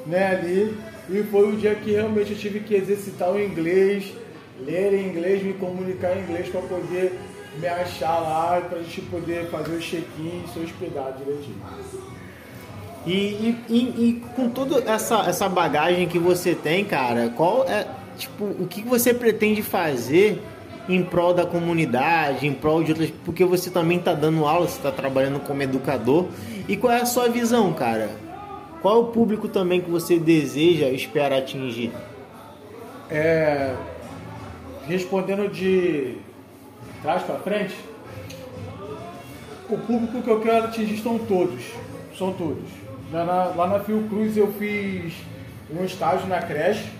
né, 0.05 0.27
ali 0.27 0.77
e 1.09 1.23
foi 1.23 1.53
o 1.53 1.57
dia 1.57 1.73
que 1.75 1.91
realmente 1.91 2.31
eu 2.31 2.37
tive 2.37 2.59
que 2.59 2.75
exercitar 2.75 3.31
o 3.31 3.41
inglês, 3.41 4.13
ler 4.59 4.93
em 4.93 5.07
inglês, 5.07 5.43
me 5.43 5.53
comunicar 5.53 6.15
em 6.15 6.21
inglês 6.21 6.49
para 6.49 6.61
poder 6.61 7.17
me 7.57 7.67
achar 7.67 8.19
lá 8.19 8.61
pra 8.61 8.79
gente 8.79 9.01
poder 9.01 9.49
fazer 9.49 9.75
o 9.75 9.79
check-in 9.79 10.43
e 10.45 10.49
se 10.53 10.59
hospedar 10.59 11.13
direitinho. 11.17 11.57
E, 13.09 13.11
e, 13.11 13.57
e, 13.67 13.77
e, 13.77 14.23
com 14.35 14.49
toda 14.49 14.87
essa, 14.87 15.21
essa 15.27 15.49
bagagem 15.49 16.07
que 16.07 16.19
você 16.19 16.53
tem, 16.53 16.85
cara, 16.85 17.33
qual 17.35 17.67
é 17.67 17.87
tipo 18.15 18.43
o 18.43 18.67
que 18.67 18.83
você 18.83 19.15
pretende 19.15 19.63
fazer 19.63 20.39
em 20.87 21.03
prol 21.03 21.33
da 21.33 21.43
comunidade, 21.43 22.45
em 22.45 22.53
prol 22.53 22.83
de 22.83 22.91
outras, 22.91 23.11
porque 23.25 23.43
você 23.43 23.71
também 23.71 23.97
está 23.97 24.13
dando 24.13 24.45
aula, 24.45 24.67
você 24.67 24.77
está 24.77 24.91
trabalhando 24.91 25.39
como 25.39 25.59
educador. 25.63 26.27
E 26.67 26.77
qual 26.77 26.93
é 26.93 27.01
a 27.01 27.05
sua 27.07 27.27
visão, 27.29 27.73
cara? 27.73 28.11
Qual 28.79 28.97
é 28.97 28.99
o 28.99 29.05
público 29.05 29.47
também 29.47 29.81
que 29.81 29.89
você 29.89 30.19
deseja, 30.19 30.87
espera 30.89 31.39
atingir? 31.39 31.91
É, 33.09 33.73
respondendo 34.87 35.49
de 35.49 36.15
trás 37.01 37.23
para 37.23 37.39
frente, 37.39 37.73
o 39.67 39.79
público 39.79 40.21
que 40.21 40.29
eu 40.29 40.39
quero 40.41 40.65
atingir 40.65 40.97
são 40.99 41.17
todos, 41.17 41.63
são 42.15 42.31
todos 42.33 42.78
Lá 43.11 43.25
na, 43.25 43.43
lá 43.45 43.67
na 43.67 43.79
Fiocruz 43.79 44.37
eu 44.37 44.51
fiz 44.53 45.13
um 45.71 45.83
estágio 45.83 46.27
na 46.27 46.41
creche. 46.41 46.91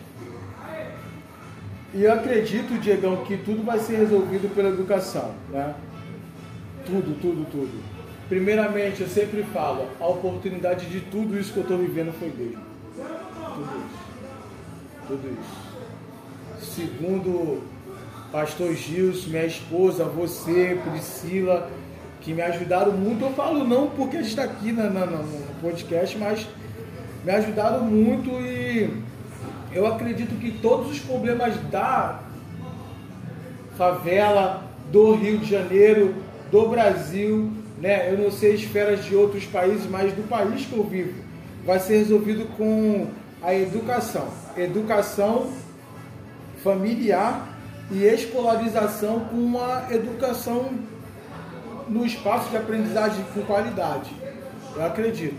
E 1.94 2.04
eu 2.04 2.14
acredito, 2.14 2.80
Diegão, 2.80 3.18
que 3.26 3.38
tudo 3.38 3.64
vai 3.64 3.80
ser 3.80 3.98
resolvido 3.98 4.54
pela 4.54 4.70
educação, 4.70 5.34
né? 5.50 5.74
Tudo, 6.86 7.20
tudo, 7.20 7.46
tudo. 7.52 7.84
Primeiramente, 8.28 9.02
eu 9.02 9.08
sempre 9.08 9.44
falo, 9.52 9.88
a 10.00 10.08
oportunidade 10.08 10.86
de 10.86 11.02
tudo 11.02 11.40
isso 11.40 11.52
que 11.52 11.58
eu 11.58 11.64
estou 11.64 11.78
vivendo 11.80 12.14
foi 12.14 12.30
Deus. 12.30 12.58
Tudo 13.56 13.70
isso. 13.78 15.08
Tudo 15.08 15.38
isso. 15.40 16.76
Segundo 16.76 17.64
pastor 18.32 18.74
Gilson, 18.76 19.30
minha 19.30 19.46
esposa, 19.46 20.04
você, 20.04 20.80
Priscila, 20.92 21.72
que 22.22 22.34
me 22.34 22.42
ajudaram 22.42 22.92
muito. 22.92 23.24
Eu 23.24 23.32
falo 23.32 23.66
não 23.66 23.90
porque 23.90 24.18
a 24.18 24.22
gente 24.22 24.32
está 24.32 24.44
aqui 24.44 24.72
na, 24.72 24.90
na, 24.90 25.06
no 25.06 25.24
podcast, 25.62 26.18
mas 26.18 26.48
me 27.24 27.32
ajudaram 27.32 27.84
muito 27.84 28.30
e 28.32 28.92
eu 29.72 29.86
acredito 29.86 30.40
que 30.40 30.52
todos 30.52 30.92
os 30.92 31.00
problemas 31.00 31.56
da 31.70 32.20
favela, 33.78 34.64
do 34.92 35.14
Rio 35.14 35.38
de 35.38 35.50
Janeiro, 35.50 36.16
do 36.52 36.68
Brasil, 36.68 37.52
né? 37.80 38.12
Eu 38.12 38.18
não 38.18 38.32
sei 38.32 38.56
esferas 38.56 39.06
de 39.06 39.16
outros 39.16 39.46
países, 39.46 39.88
mas 39.90 40.12
do 40.14 40.28
país 40.28 40.66
que 40.66 40.76
eu 40.76 40.84
vivo, 40.84 41.14
vai 41.66 41.80
ser 41.80 41.98
resolvido 42.00 42.46
com 42.58 43.08
a 43.42 43.54
educação. 43.54 44.28
Educação 44.58 45.52
familiar 46.64 47.48
e 47.92 48.04
escolarização 48.04 49.22
com 49.22 49.38
uma 49.38 49.88
educação 49.92 50.72
no 51.90 52.06
espaço 52.06 52.50
de 52.50 52.58
aprendizagem 52.58 53.26
com 53.34 53.42
qualidade. 53.42 54.12
Eu 54.76 54.86
acredito. 54.86 55.38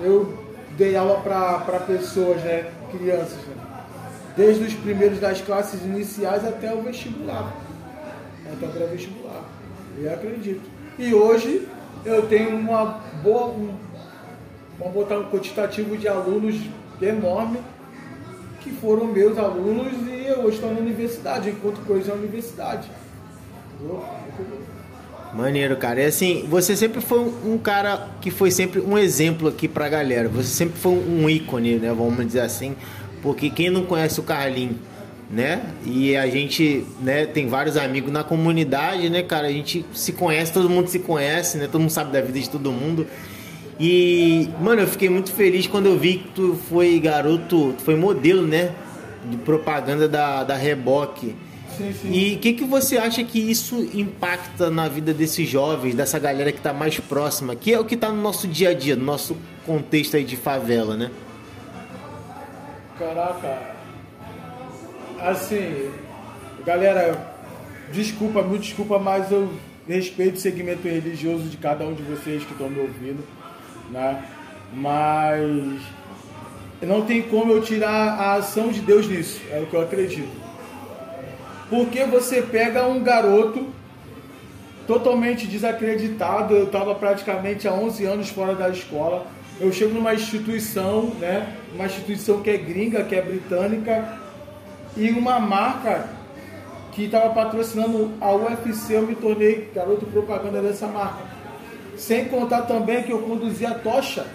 Eu 0.00 0.42
dei 0.76 0.96
aula 0.96 1.20
para 1.20 1.80
pessoas, 1.80 2.42
né, 2.42 2.72
crianças, 2.90 3.38
né, 3.46 3.54
desde 4.36 4.64
os 4.64 4.74
primeiros 4.74 5.20
das 5.20 5.40
classes 5.42 5.82
iniciais 5.82 6.44
até 6.46 6.74
o 6.74 6.82
vestibular, 6.82 7.52
até 8.50 8.66
o 8.66 8.70
pré-vestibular. 8.70 9.44
Eu 9.98 10.12
acredito. 10.12 10.62
E 10.98 11.12
hoje 11.12 11.68
eu 12.04 12.26
tenho 12.26 12.56
uma 12.56 13.00
boa, 13.22 13.48
um, 13.48 13.74
vamos 14.78 14.94
botar 14.94 15.18
um 15.18 15.30
quantitativo 15.30 15.96
de 15.96 16.08
alunos 16.08 16.56
enorme 17.00 17.58
que 18.60 18.70
foram 18.70 19.06
meus 19.06 19.36
alunos 19.38 19.92
e 20.06 20.24
eu 20.26 20.48
estou 20.48 20.72
na 20.72 20.80
universidade, 20.80 21.50
enquanto 21.50 21.84
coisa 21.84 22.12
é 22.12 22.14
universidade. 22.14 22.88
Entendeu? 23.74 24.02
Maneiro, 25.34 25.76
cara. 25.76 26.02
E 26.02 26.04
assim, 26.04 26.46
você 26.48 26.76
sempre 26.76 27.00
foi 27.00 27.20
um 27.20 27.56
cara 27.56 28.08
que 28.20 28.30
foi 28.30 28.50
sempre 28.50 28.80
um 28.80 28.98
exemplo 28.98 29.48
aqui 29.48 29.66
pra 29.66 29.88
galera. 29.88 30.28
Você 30.28 30.48
sempre 30.48 30.78
foi 30.78 30.92
um 30.92 31.28
ícone, 31.28 31.76
né? 31.76 31.88
Vamos 31.88 32.26
dizer 32.26 32.40
assim. 32.40 32.76
Porque 33.22 33.48
quem 33.48 33.70
não 33.70 33.84
conhece 33.84 34.20
o 34.20 34.22
Carlinho, 34.22 34.76
né? 35.30 35.62
E 35.86 36.14
a 36.16 36.26
gente, 36.26 36.84
né, 37.00 37.24
tem 37.24 37.46
vários 37.46 37.76
amigos 37.78 38.12
na 38.12 38.22
comunidade, 38.22 39.08
né, 39.08 39.22
cara? 39.22 39.46
A 39.46 39.52
gente 39.52 39.86
se 39.94 40.12
conhece, 40.12 40.52
todo 40.52 40.68
mundo 40.68 40.88
se 40.88 40.98
conhece, 40.98 41.56
né? 41.56 41.66
Todo 41.66 41.80
mundo 41.80 41.90
sabe 41.90 42.12
da 42.12 42.20
vida 42.20 42.38
de 42.38 42.50
todo 42.50 42.70
mundo. 42.70 43.06
E, 43.80 44.50
mano, 44.60 44.82
eu 44.82 44.86
fiquei 44.86 45.08
muito 45.08 45.32
feliz 45.32 45.66
quando 45.66 45.86
eu 45.86 45.98
vi 45.98 46.18
que 46.18 46.28
tu 46.34 46.58
foi 46.68 47.00
garoto, 47.00 47.72
tu 47.78 47.82
foi 47.82 47.96
modelo, 47.96 48.46
né? 48.46 48.72
De 49.30 49.38
propaganda 49.38 50.06
da, 50.06 50.44
da 50.44 50.56
Reboque. 50.56 51.34
Sim, 51.76 51.92
sim. 51.92 52.12
E 52.12 52.34
o 52.34 52.38
que, 52.38 52.52
que 52.52 52.64
você 52.64 52.98
acha 52.98 53.22
que 53.24 53.38
isso 53.38 53.88
impacta 53.94 54.70
na 54.70 54.88
vida 54.88 55.14
desses 55.14 55.48
jovens, 55.48 55.94
dessa 55.94 56.18
galera 56.18 56.52
que 56.52 56.58
está 56.58 56.72
mais 56.72 56.98
próxima, 57.00 57.56
que 57.56 57.72
é 57.72 57.80
o 57.80 57.84
que 57.84 57.94
está 57.94 58.10
no 58.10 58.20
nosso 58.20 58.46
dia 58.46 58.70
a 58.70 58.74
dia, 58.74 58.96
no 58.96 59.04
nosso 59.04 59.36
contexto 59.64 60.16
aí 60.16 60.24
de 60.24 60.36
favela, 60.36 60.96
né? 60.96 61.10
Caraca, 62.98 63.74
assim, 65.18 65.90
galera, 66.64 67.34
desculpa, 67.92 68.42
muito 68.42 68.62
desculpa, 68.62 68.98
mas 68.98 69.30
eu 69.30 69.52
respeito 69.88 70.36
o 70.36 70.40
segmento 70.40 70.86
religioso 70.86 71.44
de 71.44 71.56
cada 71.56 71.84
um 71.84 71.94
de 71.94 72.02
vocês 72.02 72.44
que 72.44 72.52
estão 72.52 72.68
me 72.68 72.80
ouvindo, 72.80 73.24
né? 73.90 74.24
Mas 74.74 75.80
não 76.82 77.02
tem 77.02 77.22
como 77.22 77.52
eu 77.52 77.62
tirar 77.62 77.90
a 77.90 78.34
ação 78.34 78.68
de 78.68 78.80
Deus 78.80 79.06
nisso, 79.06 79.40
é 79.50 79.60
o 79.60 79.66
que 79.66 79.74
eu 79.74 79.82
acredito. 79.82 80.41
Porque 81.72 82.04
você 82.04 82.42
pega 82.42 82.86
um 82.86 83.02
garoto 83.02 83.66
totalmente 84.86 85.46
desacreditado, 85.46 86.54
eu 86.54 86.64
estava 86.64 86.94
praticamente 86.94 87.66
há 87.66 87.72
11 87.72 88.04
anos 88.04 88.28
fora 88.28 88.54
da 88.54 88.68
escola. 88.68 89.26
Eu 89.58 89.72
chego 89.72 89.94
numa 89.94 90.12
instituição, 90.12 91.06
né, 91.18 91.56
uma 91.74 91.86
instituição 91.86 92.42
que 92.42 92.50
é 92.50 92.58
gringa, 92.58 93.04
que 93.04 93.14
é 93.14 93.22
britânica, 93.22 94.18
e 94.98 95.08
uma 95.12 95.40
marca 95.40 96.10
que 96.92 97.04
estava 97.04 97.32
patrocinando 97.32 98.12
a 98.20 98.30
UFC, 98.34 98.94
eu 98.94 99.06
me 99.06 99.14
tornei 99.14 99.70
garoto 99.74 100.04
propaganda 100.04 100.60
dessa 100.60 100.86
marca. 100.86 101.24
Sem 101.96 102.26
contar 102.26 102.66
também 102.66 103.02
que 103.02 103.12
eu 103.12 103.20
conduzia 103.20 103.70
a 103.70 103.74
tocha 103.76 104.26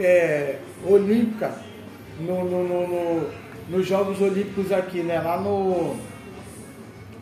é, 0.00 0.56
olímpica 0.88 1.52
no, 2.18 2.46
no, 2.46 2.64
no, 2.66 2.88
no, 2.88 3.30
nos 3.68 3.86
Jogos 3.86 4.22
Olímpicos 4.22 4.72
aqui, 4.72 5.02
né? 5.02 5.20
Lá 5.20 5.38
no 5.38 6.15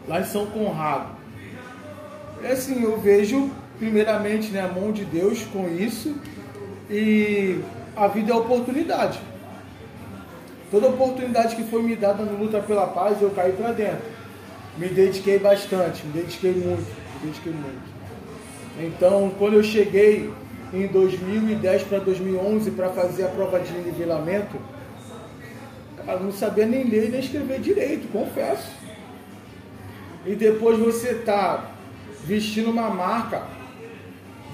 lá 0.06 0.20
em 0.20 0.24
São 0.24 0.46
Conrado. 0.46 1.16
É 2.42 2.52
assim, 2.52 2.82
eu 2.82 3.00
vejo 3.00 3.50
primeiramente 3.78 4.50
né, 4.50 4.60
a 4.60 4.68
mão 4.68 4.92
de 4.92 5.04
Deus 5.04 5.44
com 5.52 5.68
isso 5.68 6.14
e 6.90 7.60
a 7.96 8.06
vida 8.06 8.32
é 8.32 8.36
oportunidade. 8.36 9.18
Toda 10.70 10.88
oportunidade 10.88 11.56
que 11.56 11.64
foi 11.64 11.82
me 11.82 11.96
dada 11.96 12.24
no 12.24 12.38
Luta 12.38 12.60
pela 12.60 12.86
Paz, 12.86 13.20
eu 13.22 13.30
caí 13.30 13.52
para 13.52 13.72
dentro. 13.72 14.14
Me 14.76 14.88
dediquei 14.88 15.38
bastante, 15.38 16.04
me 16.06 16.12
dediquei 16.12 16.52
muito, 16.52 16.84
me 17.22 17.26
dediquei 17.26 17.52
muito. 17.52 17.94
Então, 18.80 19.32
quando 19.38 19.54
eu 19.54 19.62
cheguei 19.62 20.30
em 20.72 20.86
2010 20.88 21.84
para 21.84 21.98
2011 21.98 22.72
para 22.72 22.88
fazer 22.88 23.24
a 23.24 23.28
prova 23.28 23.60
de 23.60 23.72
nivelamento, 23.72 24.56
cara, 26.04 26.18
não 26.18 26.32
sabia 26.32 26.66
nem 26.66 26.84
ler 26.84 27.10
nem 27.10 27.20
escrever 27.20 27.60
direito, 27.60 28.10
confesso 28.10 28.83
e 30.26 30.34
depois 30.34 30.78
você 30.78 31.14
tá 31.14 31.70
vestindo 32.24 32.70
uma 32.70 32.88
marca, 32.90 33.42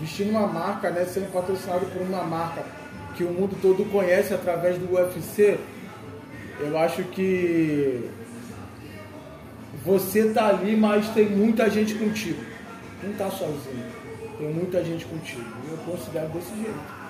vestindo 0.01 0.31
uma 0.31 0.47
marca, 0.47 0.91
né, 0.91 1.05
sendo 1.05 1.33
patrocinado 1.33 1.87
por 1.87 2.03
uma 2.03 2.23
marca 2.25 2.65
que 3.17 3.25
o 3.25 3.31
mundo 3.31 3.57
todo 3.61 3.85
conhece 3.91 4.33
através 4.33 4.79
do 4.79 4.95
UFC, 4.95 5.59
eu 6.61 6.79
acho 6.79 7.03
que 7.05 8.09
você 9.85 10.31
tá 10.31 10.49
ali, 10.49 10.77
mas 10.77 11.09
tem 11.11 11.29
muita 11.29 11.69
gente 11.71 11.95
contigo. 11.95 12.43
Não 13.03 13.13
tá 13.15 13.31
sozinho. 13.31 13.85
Tem 14.39 14.49
muita 14.49 14.85
gente 14.85 15.05
contigo. 15.07 15.45
Eu 15.71 15.77
considero 15.79 16.29
desse 16.29 16.55
jeito. 16.55 17.01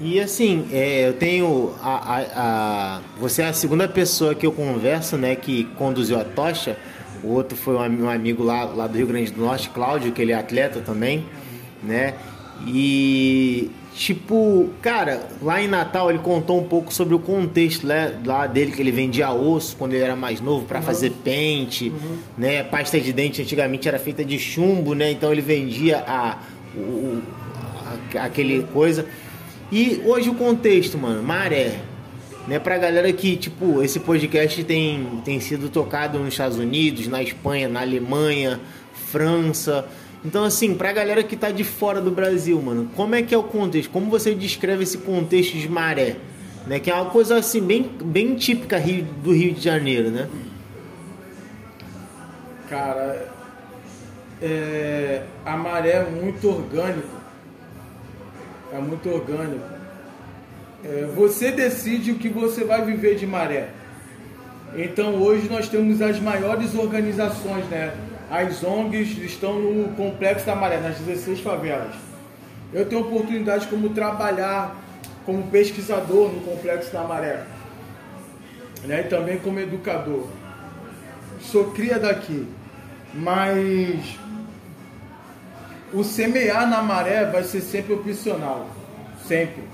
E 0.00 0.18
assim, 0.18 0.66
é, 0.72 1.08
eu 1.08 1.12
tenho 1.12 1.74
a, 1.82 1.90
a, 1.90 2.24
a, 2.34 3.00
Você 3.18 3.42
é 3.42 3.48
a 3.48 3.52
segunda 3.52 3.86
pessoa 3.86 4.34
que 4.34 4.46
eu 4.46 4.52
converso, 4.52 5.16
né, 5.16 5.36
que 5.36 5.64
conduziu 5.76 6.18
a 6.18 6.24
tocha. 6.24 6.76
O 7.22 7.28
outro 7.28 7.56
foi 7.56 7.74
um, 7.74 8.08
amigo 8.08 8.42
lá, 8.42 8.64
lá 8.64 8.86
do 8.86 8.96
Rio 8.96 9.06
Grande 9.06 9.30
do 9.30 9.40
Norte, 9.40 9.68
Cláudio, 9.70 10.12
que 10.12 10.22
ele 10.22 10.32
é 10.32 10.36
atleta 10.36 10.80
também, 10.80 11.24
né? 11.82 12.14
E 12.66 13.70
tipo, 13.94 14.70
cara, 14.80 15.28
lá 15.42 15.60
em 15.60 15.68
Natal 15.68 16.10
ele 16.10 16.20
contou 16.20 16.58
um 16.58 16.64
pouco 16.64 16.92
sobre 16.92 17.14
o 17.14 17.18
contexto 17.18 17.86
né, 17.86 18.18
lá 18.24 18.46
dele 18.46 18.72
que 18.72 18.80
ele 18.80 18.90
vendia 18.90 19.30
osso 19.30 19.76
quando 19.76 19.92
ele 19.94 20.02
era 20.02 20.16
mais 20.16 20.40
novo 20.40 20.64
para 20.64 20.78
uhum. 20.78 20.84
fazer 20.84 21.10
pente, 21.24 21.90
uhum. 21.90 22.18
né? 22.38 22.62
Pasta 22.62 23.00
de 23.00 23.12
dente 23.12 23.42
antigamente 23.42 23.88
era 23.88 23.98
feita 23.98 24.24
de 24.24 24.38
chumbo, 24.38 24.94
né? 24.94 25.10
Então 25.10 25.32
ele 25.32 25.42
vendia 25.42 26.04
a, 26.06 26.38
o, 26.74 27.20
a 28.14 28.24
aquele 28.24 28.62
coisa. 28.72 29.06
E 29.72 30.02
hoje 30.04 30.28
o 30.28 30.34
contexto, 30.34 30.98
mano, 30.98 31.22
maré, 31.22 31.80
né, 32.50 32.58
pra 32.58 32.76
galera 32.78 33.12
que, 33.12 33.36
tipo, 33.36 33.80
esse 33.80 34.00
podcast 34.00 34.64
tem, 34.64 35.22
tem 35.24 35.38
sido 35.38 35.68
tocado 35.68 36.18
nos 36.18 36.30
Estados 36.30 36.58
Unidos, 36.58 37.06
na 37.06 37.22
Espanha, 37.22 37.68
na 37.68 37.82
Alemanha, 37.82 38.58
França. 38.92 39.86
Então, 40.24 40.42
assim, 40.42 40.74
pra 40.74 40.92
galera 40.92 41.22
que 41.22 41.36
tá 41.36 41.52
de 41.52 41.62
fora 41.62 42.00
do 42.00 42.10
Brasil, 42.10 42.60
mano, 42.60 42.90
como 42.96 43.14
é 43.14 43.22
que 43.22 43.32
é 43.32 43.38
o 43.38 43.44
contexto? 43.44 43.88
Como 43.90 44.10
você 44.10 44.34
descreve 44.34 44.82
esse 44.82 44.98
contexto 44.98 45.56
de 45.56 45.68
maré? 45.68 46.16
Né? 46.66 46.80
Que 46.80 46.90
é 46.90 46.94
uma 46.94 47.04
coisa, 47.04 47.36
assim, 47.36 47.60
bem, 47.60 47.88
bem 48.02 48.34
típica 48.34 48.80
do 49.22 49.32
Rio 49.32 49.54
de 49.54 49.60
Janeiro, 49.60 50.10
né? 50.10 50.28
Cara, 52.68 53.28
é, 54.42 55.22
a 55.44 55.56
maré 55.56 55.90
é 55.90 56.04
muito 56.04 56.48
orgânico. 56.48 57.16
É 58.72 58.78
muito 58.80 59.08
orgânico. 59.08 59.79
É, 60.84 61.08
você 61.14 61.50
decide 61.50 62.12
o 62.12 62.16
que 62.16 62.28
você 62.28 62.64
vai 62.64 62.84
viver 62.84 63.16
de 63.16 63.26
maré. 63.26 63.68
Então 64.74 65.16
hoje 65.16 65.48
nós 65.48 65.68
temos 65.68 66.00
as 66.00 66.18
maiores 66.20 66.74
organizações, 66.74 67.64
né? 67.66 67.92
As 68.30 68.62
ONGs 68.62 69.18
estão 69.18 69.58
no 69.58 69.88
Complexo 69.96 70.46
da 70.46 70.54
Maré, 70.54 70.78
nas 70.80 70.96
16 70.98 71.40
favelas. 71.40 71.94
Eu 72.72 72.86
tenho 72.86 73.00
oportunidade 73.02 73.66
como 73.66 73.88
trabalhar 73.90 74.76
como 75.26 75.42
pesquisador 75.48 76.32
no 76.32 76.40
Complexo 76.40 76.92
da 76.92 77.02
Maré, 77.02 77.42
né? 78.84 79.00
E 79.00 79.04
também 79.04 79.38
como 79.38 79.58
educador. 79.58 80.28
Sou 81.40 81.72
cria 81.72 81.98
daqui, 81.98 82.46
mas 83.12 84.18
o 85.92 86.04
semear 86.04 86.68
na 86.68 86.82
maré 86.82 87.24
vai 87.24 87.42
ser 87.42 87.60
sempre 87.60 87.94
opcional, 87.94 88.68
sempre. 89.26 89.64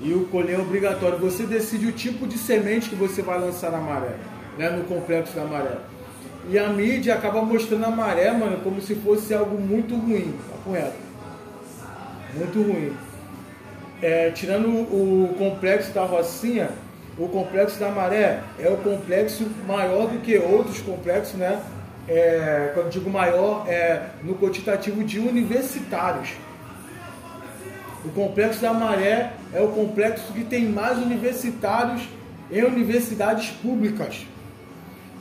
E 0.00 0.12
o 0.12 0.26
colher 0.26 0.58
é 0.58 0.62
obrigatório. 0.62 1.18
Você 1.18 1.44
decide 1.44 1.86
o 1.86 1.92
tipo 1.92 2.26
de 2.26 2.36
semente 2.36 2.90
que 2.90 2.96
você 2.96 3.22
vai 3.22 3.38
lançar 3.38 3.70
na 3.70 3.78
maré, 3.78 4.16
né, 4.58 4.70
no 4.70 4.84
complexo 4.84 5.34
da 5.34 5.44
maré. 5.44 5.78
E 6.48 6.58
a 6.58 6.68
mídia 6.68 7.14
acaba 7.14 7.42
mostrando 7.42 7.84
a 7.84 7.90
maré, 7.90 8.30
mano, 8.32 8.58
como 8.62 8.80
se 8.80 8.94
fosse 8.96 9.32
algo 9.32 9.58
muito 9.58 9.96
ruim, 9.96 10.34
tá 10.50 10.56
correto? 10.62 10.96
Muito 12.34 12.62
ruim. 12.62 12.92
É, 14.02 14.30
tirando 14.30 14.68
o, 14.68 15.30
o 15.30 15.34
complexo 15.38 15.92
da 15.92 16.04
Rocinha, 16.04 16.68
o 17.16 17.28
complexo 17.28 17.78
da 17.78 17.90
Maré 17.90 18.42
é 18.58 18.68
o 18.68 18.76
complexo 18.78 19.48
maior 19.66 20.08
do 20.08 20.18
que 20.18 20.36
outros 20.36 20.80
complexos, 20.80 21.34
né? 21.34 21.62
É, 22.08 22.72
quando 22.74 22.90
digo 22.90 23.08
maior, 23.08 23.64
é 23.68 24.08
no 24.22 24.34
quantitativo 24.34 25.02
de 25.04 25.20
universitários. 25.20 26.30
O 28.04 28.10
Complexo 28.10 28.60
da 28.60 28.72
Maré 28.72 29.32
é 29.52 29.60
o 29.62 29.68
complexo 29.68 30.32
que 30.32 30.44
tem 30.44 30.68
mais 30.68 30.98
universitários 30.98 32.02
em 32.50 32.62
universidades 32.62 33.50
públicas. 33.62 34.26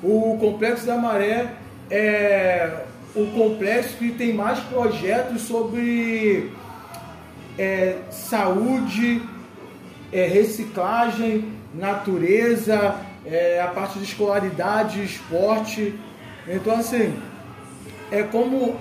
O 0.03 0.37
Complexo 0.37 0.85
da 0.85 0.97
Maré 0.97 1.53
é 1.89 2.83
o 3.15 3.27
complexo 3.27 3.95
que 3.97 4.11
tem 4.11 4.33
mais 4.33 4.59
projetos 4.61 5.43
sobre 5.43 6.51
é, 7.57 7.97
saúde, 8.09 9.21
é, 10.11 10.25
reciclagem, 10.25 11.53
natureza, 11.73 12.95
é, 13.25 13.61
a 13.61 13.67
parte 13.67 13.99
de 13.99 14.05
escolaridade, 14.05 15.03
esporte. 15.03 15.93
Então, 16.47 16.75
assim, 16.75 17.15
é 18.11 18.23
como 18.23 18.75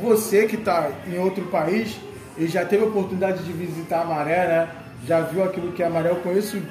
você 0.00 0.46
que 0.46 0.56
está 0.56 0.90
em 1.06 1.18
outro 1.18 1.44
país 1.46 1.96
e 2.36 2.46
já 2.46 2.64
teve 2.64 2.84
a 2.84 2.86
oportunidade 2.86 3.42
de 3.44 3.52
visitar 3.52 4.02
a 4.02 4.04
Maré, 4.04 4.46
né? 4.46 4.68
Já 5.06 5.20
viu 5.20 5.42
aquilo 5.44 5.72
que 5.72 5.82
é 5.82 5.86
a 5.86 5.90
Maré. 5.90 6.10
Eu 6.10 6.16
conheço 6.16 6.62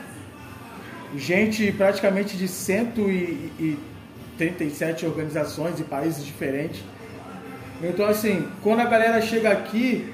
gente 1.15 1.71
praticamente 1.73 2.37
de 2.37 2.47
137 2.47 5.05
organizações 5.05 5.79
e 5.79 5.83
países 5.83 6.25
diferentes. 6.25 6.81
Então, 7.83 8.05
assim, 8.05 8.47
quando 8.61 8.79
a 8.79 8.85
galera 8.85 9.19
chega 9.21 9.51
aqui, 9.51 10.09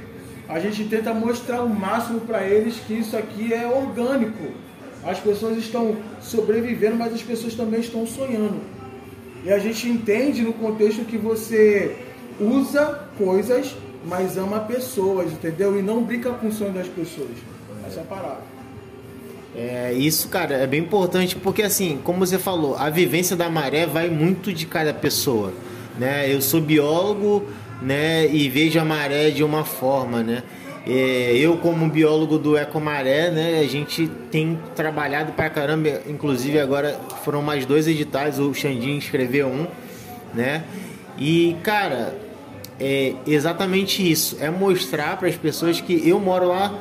a 0.49 0.59
gente 0.59 0.85
tenta 0.85 1.13
mostrar 1.13 1.61
o 1.63 1.69
máximo 1.69 2.21
para 2.21 2.43
eles 2.43 2.75
que 2.75 2.93
isso 2.93 3.15
aqui 3.17 3.53
é 3.53 3.67
orgânico. 3.67 4.51
As 5.05 5.19
pessoas 5.19 5.55
estão 5.57 5.97
sobrevivendo, 6.21 6.95
mas 6.95 7.13
as 7.13 7.21
pessoas 7.21 7.53
também 7.53 7.81
estão 7.81 8.07
sonhando. 8.07 8.61
E 9.45 9.51
a 9.51 9.59
gente 9.59 9.87
entende 9.87 10.41
no 10.41 10.53
contexto 10.53 11.05
que 11.05 11.17
você 11.17 11.95
usa 12.39 13.07
coisas 13.17 13.75
mas 14.07 14.37
ama 14.37 14.61
pessoas, 14.61 15.31
entendeu? 15.31 15.77
E 15.77 15.81
não 15.81 16.03
brinca 16.03 16.31
com 16.31 16.47
o 16.47 16.51
sonho 16.51 16.73
das 16.73 16.87
pessoas. 16.87 17.29
Essa 17.85 17.99
é 17.99 18.03
a 18.03 18.05
parada. 18.05 18.41
É, 19.55 19.93
isso, 19.93 20.27
cara, 20.29 20.55
é 20.55 20.67
bem 20.67 20.81
importante 20.81 21.35
porque, 21.35 21.63
assim, 21.63 21.99
como 22.03 22.19
você 22.19 22.37
falou, 22.37 22.75
a 22.75 22.89
vivência 22.89 23.35
da 23.35 23.49
maré 23.49 23.85
vai 23.85 24.09
muito 24.09 24.53
de 24.53 24.65
cada 24.65 24.93
pessoa, 24.93 25.51
né? 25.97 26.31
Eu 26.31 26.41
sou 26.41 26.61
biólogo, 26.61 27.43
né, 27.81 28.27
e 28.27 28.49
vejo 28.49 28.79
a 28.79 28.85
maré 28.85 29.29
de 29.29 29.43
uma 29.43 29.63
forma, 29.63 30.23
né? 30.23 30.43
É, 30.85 31.35
eu, 31.35 31.57
como 31.57 31.89
biólogo 31.89 32.37
do 32.37 32.57
Ecomaré, 32.57 33.29
né, 33.29 33.59
a 33.59 33.67
gente 33.67 34.07
tem 34.31 34.57
trabalhado 34.75 35.33
pra 35.33 35.49
caramba, 35.49 36.01
inclusive 36.07 36.59
agora 36.59 36.97
foram 37.25 37.41
mais 37.41 37.65
dois 37.65 37.87
editais, 37.87 38.39
o 38.39 38.53
Xandinho 38.53 38.97
escreveu 38.97 39.47
um, 39.47 39.67
né? 40.33 40.63
E, 41.17 41.57
cara, 41.61 42.15
é 42.79 43.13
exatamente 43.25 44.09
isso. 44.09 44.37
É 44.39 44.49
mostrar 44.49 45.17
para 45.17 45.27
as 45.27 45.35
pessoas 45.35 45.81
que 45.81 46.07
eu 46.07 46.19
moro 46.19 46.47
lá 46.47 46.73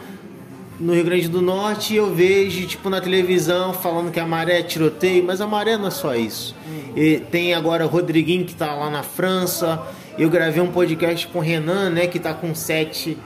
no 0.78 0.92
Rio 0.92 1.04
Grande 1.04 1.28
do 1.28 1.40
Norte 1.40 1.94
e 1.94 1.96
eu 1.96 2.14
vejo, 2.14 2.66
tipo, 2.66 2.90
na 2.90 3.00
televisão 3.00 3.72
falando 3.72 4.10
que 4.10 4.20
a 4.20 4.26
maré 4.26 4.60
é 4.60 4.62
tiroteio, 4.62 5.24
mas 5.24 5.40
a 5.40 5.46
maré 5.46 5.76
não 5.76 5.88
é 5.88 5.90
só 5.90 6.14
isso. 6.14 6.54
E 6.94 7.20
tem 7.30 7.54
agora 7.54 7.84
o 7.84 7.88
Rodriguinho 7.88 8.44
que 8.44 8.52
está 8.52 8.74
lá 8.74 8.90
na 8.90 9.02
França. 9.02 9.82
Eu 10.18 10.28
gravei 10.30 10.62
um 10.62 10.70
podcast 10.70 11.26
com 11.28 11.38
o 11.38 11.42
Renan, 11.42 11.90
né, 11.90 12.06
que 12.06 12.18
está 12.18 12.34
com 12.34 12.54
sete, 12.54 13.16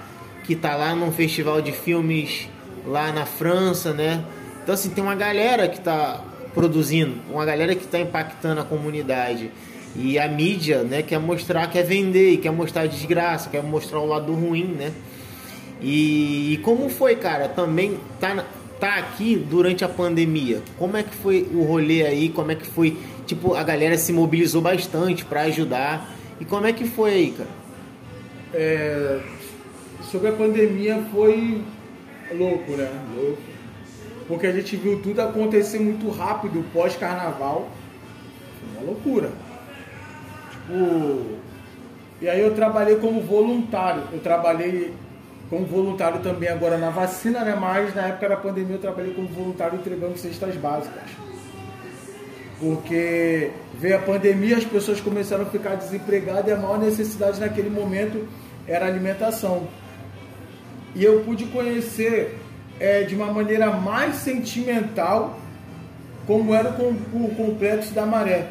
que 0.44 0.54
está 0.54 0.76
lá 0.76 0.94
num 0.94 1.12
festival 1.12 1.61
de 1.61 1.72
filmes 1.72 2.48
lá 2.87 3.12
na 3.12 3.26
França, 3.26 3.92
né? 3.92 4.24
Então, 4.62 4.74
assim, 4.74 4.90
tem 4.90 5.02
uma 5.02 5.14
galera 5.14 5.68
que 5.68 5.78
está 5.78 6.22
produzindo, 6.54 7.14
uma 7.30 7.44
galera 7.44 7.74
que 7.74 7.85
está 7.85 7.98
impactando 7.98 8.61
a 8.61 8.64
comunidade. 8.64 9.50
E 9.94 10.18
a 10.18 10.29
mídia, 10.29 10.83
né, 10.83 11.03
quer 11.03 11.18
mostrar, 11.18 11.66
quer 11.68 11.83
vender, 11.83 12.37
quer 12.37 12.53
mostrar 12.53 12.83
a 12.83 12.87
desgraça, 12.87 13.50
quer 13.50 13.62
mostrar 13.62 13.98
o 13.98 14.07
lado 14.07 14.33
ruim, 14.33 14.64
né? 14.66 14.92
E, 15.81 16.55
e, 16.55 16.57
como 16.59 16.88
foi, 16.88 17.16
cara? 17.16 17.48
Também 17.48 17.98
tá, 18.20 18.44
tá 18.79 18.96
aqui 18.96 19.35
durante 19.35 19.85
a 19.85 19.88
pandemia. 19.88 20.62
Como 20.79 20.96
é 20.96 21.03
que 21.03 21.14
foi 21.16 21.48
o 21.53 21.62
rolê 21.62 22.07
aí? 22.07 22.29
Como 22.29 22.53
é 22.53 22.55
que 22.55 22.66
foi? 22.66 22.96
Tipo, 23.26 23.55
a 23.55 23.62
galera 23.62 23.96
se 23.96 24.12
mobilizou 24.12 24.61
bastante 24.61 25.24
para 25.24 25.42
ajudar. 25.42 26.09
E 26.38 26.44
como 26.44 26.66
é 26.66 26.72
que 26.72 26.85
foi 26.85 27.11
aí, 27.11 27.31
cara? 27.33 27.50
É, 28.53 29.20
sobre 30.03 30.29
a 30.29 30.33
pandemia 30.33 31.03
foi 31.11 31.62
louco, 32.33 32.72
né? 32.72 32.90
Louco. 33.16 33.42
Porque 34.29 34.46
a 34.46 34.53
gente 34.53 34.76
viu 34.76 35.00
tudo 35.00 35.20
acontecer 35.20 35.81
muito 35.81 36.09
rápido 36.11 36.64
pós-carnaval. 36.72 37.70
Uma 38.76 38.87
loucura 38.87 39.33
o... 40.70 41.38
E 42.20 42.28
aí 42.28 42.40
eu 42.40 42.54
trabalhei 42.54 42.96
como 42.96 43.20
voluntário. 43.20 44.02
Eu 44.12 44.20
trabalhei 44.20 44.94
como 45.48 45.66
voluntário 45.66 46.20
também 46.20 46.48
agora 46.48 46.78
na 46.78 46.90
vacina, 46.90 47.40
né? 47.44 47.56
Mas 47.59 47.94
na 47.94 48.09
época 48.09 48.28
da 48.28 48.37
pandemia 48.37 48.76
eu 48.76 48.80
trabalhei 48.80 49.12
como 49.14 49.28
voluntário 49.28 49.78
entregando 49.78 50.16
cestas 50.16 50.54
básicas. 50.56 51.02
Porque 52.61 53.50
veio 53.74 53.96
a 53.96 54.00
pandemia, 54.00 54.59
as 54.59 54.64
pessoas 54.64 55.00
começaram 55.00 55.44
a 55.44 55.46
ficar 55.46 55.76
desempregadas 55.76 56.46
e 56.46 56.52
a 56.52 56.56
maior 56.56 56.78
necessidade 56.78 57.40
naquele 57.40 57.70
momento 57.70 58.28
era 58.66 58.87
alimentação. 58.87 59.66
E 60.94 61.02
eu 61.02 61.20
pude 61.20 61.46
conhecer 61.46 62.38
é, 62.78 63.02
de 63.02 63.14
uma 63.14 63.33
maneira 63.33 63.70
mais 63.70 64.16
sentimental 64.16 65.38
como 66.26 66.54
era 66.54 66.70
o 66.70 67.35
complexo 67.35 67.92
da 67.92 68.06
maré. 68.06 68.50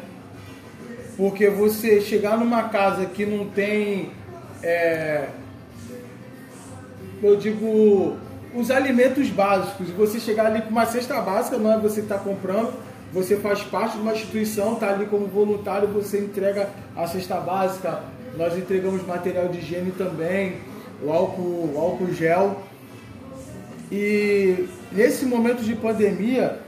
Porque 1.20 1.50
você 1.50 2.00
chegar 2.00 2.38
numa 2.38 2.70
casa 2.70 3.04
que 3.04 3.26
não 3.26 3.44
tem, 3.44 4.08
é, 4.62 5.26
eu 7.22 7.36
digo, 7.36 8.16
os 8.54 8.70
alimentos 8.70 9.28
básicos, 9.28 9.90
você 9.90 10.18
chegar 10.18 10.46
ali 10.46 10.62
com 10.62 10.70
uma 10.70 10.86
cesta 10.86 11.20
básica, 11.20 11.58
não 11.58 11.70
é 11.70 11.78
você 11.78 12.00
está 12.00 12.16
comprando, 12.16 12.72
você 13.12 13.36
faz 13.36 13.62
parte 13.62 13.98
de 13.98 14.02
uma 14.02 14.12
instituição, 14.12 14.72
está 14.72 14.94
ali 14.94 15.04
como 15.04 15.26
voluntário, 15.26 15.88
você 15.88 16.20
entrega 16.20 16.70
a 16.96 17.06
cesta 17.06 17.34
básica, 17.34 18.00
nós 18.34 18.56
entregamos 18.56 19.06
material 19.06 19.48
de 19.48 19.58
higiene 19.58 19.90
também, 19.90 20.54
o 21.02 21.12
álcool, 21.12 21.70
o 21.74 21.78
álcool 21.78 22.14
gel. 22.14 22.62
E 23.92 24.66
nesse 24.90 25.26
momento 25.26 25.62
de 25.62 25.74
pandemia, 25.74 26.60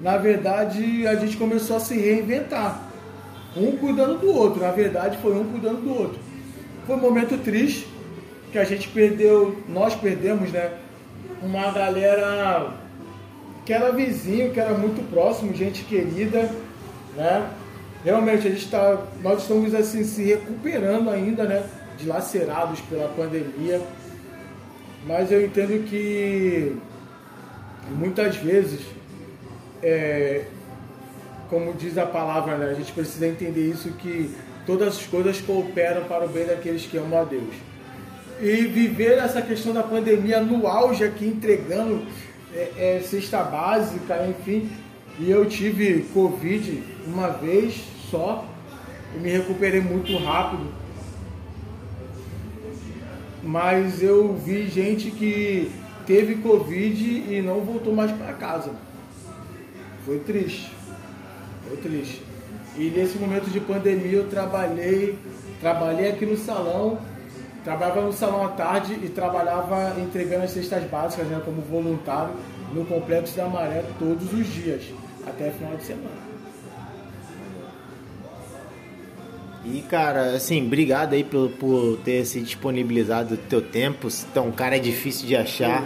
na 0.00 0.16
verdade, 0.16 1.06
a 1.06 1.14
gente 1.16 1.36
começou 1.36 1.76
a 1.76 1.80
se 1.80 1.94
reinventar 1.94 2.87
um 3.58 3.76
cuidando 3.76 4.18
do 4.18 4.32
outro. 4.32 4.60
Na 4.60 4.70
verdade, 4.70 5.18
foi 5.18 5.34
um 5.36 5.44
cuidando 5.44 5.82
do 5.82 5.94
outro. 5.94 6.18
Foi 6.86 6.96
um 6.96 7.00
momento 7.00 7.36
triste 7.42 7.86
que 8.52 8.58
a 8.58 8.64
gente 8.64 8.88
perdeu, 8.88 9.56
nós 9.68 9.94
perdemos, 9.94 10.50
né? 10.50 10.72
Uma 11.42 11.70
galera 11.70 12.72
que 13.64 13.72
era 13.72 13.92
vizinho, 13.92 14.52
que 14.52 14.58
era 14.58 14.72
muito 14.72 15.02
próximo, 15.10 15.54
gente 15.54 15.84
querida, 15.84 16.50
né? 17.14 17.50
realmente 18.04 18.46
a 18.46 18.50
gente 18.50 18.70
tá, 18.70 19.06
nós 19.22 19.42
estamos 19.42 19.74
assim 19.74 20.04
se 20.04 20.24
recuperando 20.24 21.10
ainda, 21.10 21.44
né? 21.44 21.64
Dilacerados 21.98 22.80
pela 22.82 23.08
pandemia. 23.08 23.80
Mas 25.06 25.30
eu 25.32 25.44
entendo 25.44 25.84
que 25.84 26.76
muitas 27.90 28.36
vezes, 28.36 28.80
é, 29.82 30.44
como 31.48 31.72
diz 31.72 31.96
a 31.96 32.06
palavra, 32.06 32.56
né, 32.56 32.70
a 32.70 32.74
gente 32.74 32.92
precisa 32.92 33.26
entender 33.26 33.70
isso 33.70 33.90
que 33.92 34.34
todas 34.66 34.88
as 34.88 35.06
coisas 35.06 35.40
cooperam 35.40 36.04
para 36.04 36.26
o 36.26 36.28
bem 36.28 36.46
daqueles 36.46 36.84
que 36.84 36.96
amam 36.96 37.20
a 37.20 37.24
Deus. 37.24 37.54
E 38.40 38.66
viver 38.66 39.18
essa 39.18 39.42
questão 39.42 39.72
da 39.72 39.82
pandemia 39.82 40.40
no 40.40 40.66
auge 40.66 41.02
aqui, 41.02 41.26
entregando 41.26 42.06
é, 42.54 42.96
é, 42.98 43.00
cesta 43.00 43.42
básica, 43.42 44.26
enfim. 44.28 44.70
E 45.18 45.30
eu 45.30 45.46
tive 45.46 46.06
Covid 46.14 46.82
uma 47.06 47.28
vez 47.28 47.82
só 48.10 48.44
e 49.16 49.18
me 49.18 49.30
recuperei 49.30 49.80
muito 49.80 50.16
rápido. 50.18 50.66
Mas 53.42 54.02
eu 54.02 54.34
vi 54.34 54.68
gente 54.68 55.10
que 55.10 55.70
teve 56.06 56.36
Covid 56.36 57.04
e 57.04 57.42
não 57.42 57.60
voltou 57.60 57.94
mais 57.94 58.12
para 58.12 58.32
casa. 58.34 58.72
Foi 60.04 60.18
triste. 60.20 60.77
Foi 61.68 61.76
triste. 61.76 62.22
E 62.76 62.90
nesse 62.90 63.18
momento 63.18 63.50
de 63.50 63.60
pandemia 63.60 64.18
eu 64.18 64.28
trabalhei, 64.28 65.18
trabalhei 65.60 66.10
aqui 66.10 66.24
no 66.24 66.36
salão, 66.36 66.98
trabalhava 67.64 68.00
no 68.02 68.12
salão 68.12 68.44
à 68.44 68.48
tarde 68.48 68.98
e 69.02 69.08
trabalhava 69.08 69.96
entregando 70.00 70.44
as 70.44 70.50
cestas 70.50 70.84
básicas 70.84 71.26
né, 71.26 71.40
como 71.44 71.60
voluntário 71.62 72.34
no 72.72 72.84
Complexo 72.84 73.36
da 73.36 73.46
Maré 73.46 73.84
todos 73.98 74.32
os 74.32 74.46
dias, 74.46 74.82
até 75.26 75.50
final 75.50 75.76
de 75.76 75.84
semana. 75.84 76.28
E 79.64 79.82
cara, 79.82 80.36
assim, 80.36 80.64
obrigado 80.64 81.12
aí 81.12 81.24
por, 81.24 81.50
por 81.50 81.98
ter 82.04 82.24
se 82.24 82.40
disponibilizado 82.40 83.34
o 83.34 83.36
teu 83.36 83.60
tempo. 83.60 84.08
Então, 84.30 84.48
um 84.48 84.52
cara 84.52 84.76
é 84.76 84.78
difícil 84.78 85.26
de 85.26 85.36
achar. 85.36 85.84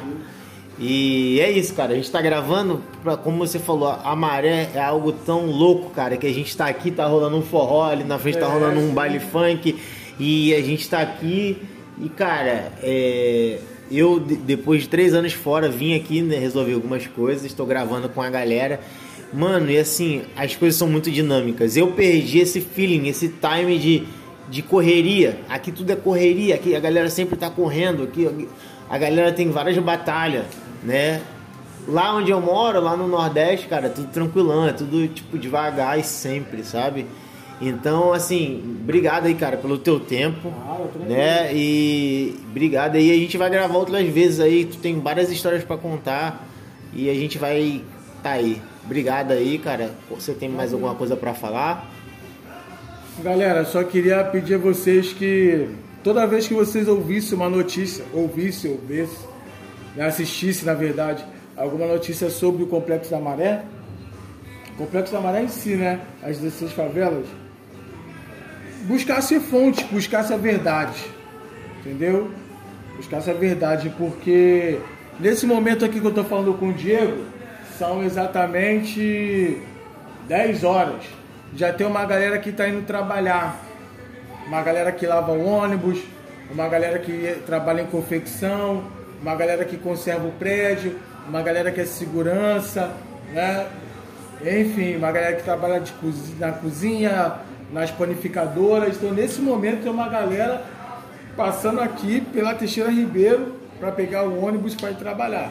E 0.84 1.38
é 1.40 1.48
isso, 1.48 1.74
cara. 1.74 1.92
A 1.92 1.94
gente 1.94 2.10
tá 2.10 2.20
gravando, 2.20 2.82
pra, 3.04 3.16
como 3.16 3.38
você 3.38 3.60
falou, 3.60 3.96
a 4.02 4.16
maré 4.16 4.68
é 4.74 4.80
algo 4.80 5.12
tão 5.12 5.46
louco, 5.46 5.90
cara, 5.90 6.16
que 6.16 6.26
a 6.26 6.34
gente 6.34 6.56
tá 6.56 6.66
aqui, 6.66 6.90
tá 6.90 7.06
rolando 7.06 7.36
um 7.36 7.42
forró, 7.42 7.84
ali 7.84 8.02
na 8.02 8.18
frente 8.18 8.36
tá 8.38 8.46
é, 8.46 8.48
rolando 8.48 8.80
um 8.80 8.92
baile 8.92 9.20
funk, 9.20 9.78
e 10.18 10.52
a 10.52 10.60
gente 10.60 10.88
tá 10.88 10.98
aqui. 10.98 11.56
E, 12.00 12.08
cara, 12.08 12.72
é, 12.82 13.60
eu, 13.92 14.18
depois 14.18 14.82
de 14.82 14.88
três 14.88 15.14
anos 15.14 15.32
fora, 15.32 15.68
vim 15.68 15.94
aqui 15.94 16.20
né, 16.20 16.36
resolver 16.36 16.72
algumas 16.74 17.06
coisas, 17.06 17.44
estou 17.44 17.64
gravando 17.64 18.08
com 18.08 18.20
a 18.20 18.28
galera. 18.28 18.80
Mano, 19.32 19.70
e 19.70 19.78
assim, 19.78 20.22
as 20.34 20.56
coisas 20.56 20.76
são 20.76 20.88
muito 20.88 21.12
dinâmicas. 21.12 21.76
Eu 21.76 21.92
perdi 21.92 22.40
esse 22.40 22.60
feeling, 22.60 23.06
esse 23.06 23.28
time 23.28 23.78
de, 23.78 24.02
de 24.50 24.62
correria. 24.62 25.38
Aqui 25.48 25.70
tudo 25.70 25.92
é 25.92 25.96
correria, 25.96 26.56
aqui 26.56 26.74
a 26.74 26.80
galera 26.80 27.08
sempre 27.08 27.36
tá 27.36 27.48
correndo, 27.48 28.02
aqui 28.02 28.48
a 28.90 28.98
galera 28.98 29.32
tem 29.32 29.48
várias 29.48 29.78
batalhas, 29.78 30.44
né? 30.82 31.22
Lá 31.86 32.14
onde 32.14 32.30
eu 32.30 32.40
moro, 32.40 32.80
lá 32.80 32.96
no 32.96 33.08
Nordeste, 33.08 33.66
cara, 33.66 33.88
tudo 33.88 34.08
tranquilão, 34.08 34.68
é 34.68 34.72
tudo 34.72 35.08
tipo 35.08 35.36
devagar 35.36 35.98
e 35.98 36.04
sempre, 36.04 36.62
sabe? 36.62 37.06
Então, 37.60 38.12
assim, 38.12 38.78
obrigado 38.82 39.26
aí, 39.26 39.34
cara, 39.34 39.56
pelo 39.56 39.78
teu 39.78 40.00
tempo, 40.00 40.52
ah, 40.66 40.78
né? 41.06 41.54
E 41.54 42.36
obrigado 42.50 42.96
aí, 42.96 43.10
a 43.10 43.14
gente 43.14 43.36
vai 43.36 43.50
gravar 43.50 43.76
outras 43.76 44.06
vezes 44.08 44.40
aí, 44.40 44.64
tu 44.64 44.78
tem 44.78 45.00
várias 45.00 45.30
histórias 45.30 45.64
para 45.64 45.76
contar 45.76 46.46
e 46.92 47.08
a 47.08 47.14
gente 47.14 47.38
vai 47.38 47.82
tá 48.22 48.30
aí. 48.30 48.62
Obrigado 48.84 49.32
aí, 49.32 49.58
cara. 49.58 49.90
Você 50.10 50.32
tem 50.32 50.48
mais 50.48 50.72
alguma 50.72 50.94
coisa 50.94 51.16
para 51.16 51.34
falar? 51.34 51.90
Galera, 53.22 53.64
só 53.64 53.82
queria 53.84 54.22
pedir 54.24 54.54
a 54.54 54.58
vocês 54.58 55.12
que 55.12 55.68
toda 56.02 56.26
vez 56.26 56.46
que 56.46 56.54
vocês 56.54 56.88
ouvissem 56.88 57.36
uma 57.36 57.48
notícia, 57.48 58.04
ouvissem, 58.12 58.78
né, 58.88 59.08
assistissem, 60.00 60.64
na 60.64 60.74
verdade, 60.74 61.24
alguma 61.56 61.86
notícia 61.86 62.30
sobre 62.30 62.62
o 62.62 62.66
Complexo 62.66 63.10
da 63.10 63.18
Maré, 63.18 63.62
o 64.74 64.78
Complexo 64.78 65.12
da 65.12 65.20
Maré 65.20 65.42
em 65.42 65.48
si, 65.48 65.74
né, 65.74 66.00
as 66.22 66.38
16 66.38 66.72
favelas, 66.72 67.26
buscasse 68.84 69.38
fonte, 69.40 69.84
buscasse 69.84 70.32
a 70.32 70.36
verdade, 70.36 71.04
entendeu? 71.80 72.30
Buscasse 72.96 73.30
a 73.30 73.34
verdade, 73.34 73.92
porque 73.96 74.78
nesse 75.20 75.46
momento 75.46 75.84
aqui 75.84 76.00
que 76.00 76.06
eu 76.06 76.14
tô 76.14 76.24
falando 76.24 76.54
com 76.54 76.68
o 76.68 76.72
Diego, 76.72 77.24
são 77.78 78.02
exatamente 78.04 79.60
10 80.28 80.64
horas. 80.64 81.02
Já 81.56 81.72
tem 81.72 81.86
uma 81.86 82.04
galera 82.04 82.38
que 82.38 82.50
está 82.50 82.68
indo 82.68 82.86
trabalhar. 82.86 83.60
Uma 84.46 84.62
galera 84.62 84.92
que 84.92 85.06
lava 85.06 85.32
ônibus, 85.32 85.98
uma 86.50 86.68
galera 86.68 86.98
que 86.98 87.36
trabalha 87.46 87.82
em 87.82 87.86
confecção, 87.86 88.84
uma 89.22 89.34
galera 89.34 89.64
que 89.64 89.78
conserva 89.78 90.26
o 90.26 90.32
prédio, 90.32 90.98
uma 91.26 91.40
galera 91.40 91.72
que 91.72 91.80
é 91.80 91.86
segurança, 91.86 92.92
né? 93.32 93.66
Enfim, 94.44 94.96
uma 94.96 95.10
galera 95.10 95.36
que 95.36 95.42
trabalha 95.42 95.82
cozinha, 96.00 96.36
na 96.38 96.52
cozinha, 96.52 97.32
nas 97.72 97.90
panificadoras. 97.90 98.96
Então, 98.96 99.12
nesse 99.12 99.40
momento, 99.40 99.84
tem 99.84 99.90
uma 99.90 100.08
galera 100.08 100.62
passando 101.36 101.80
aqui 101.80 102.20
pela 102.20 102.54
Teixeira 102.54 102.90
Ribeiro 102.90 103.54
para 103.80 103.90
pegar 103.92 104.24
o 104.24 104.44
ônibus 104.44 104.74
para 104.74 104.90
ir 104.90 104.96
trabalhar. 104.96 105.50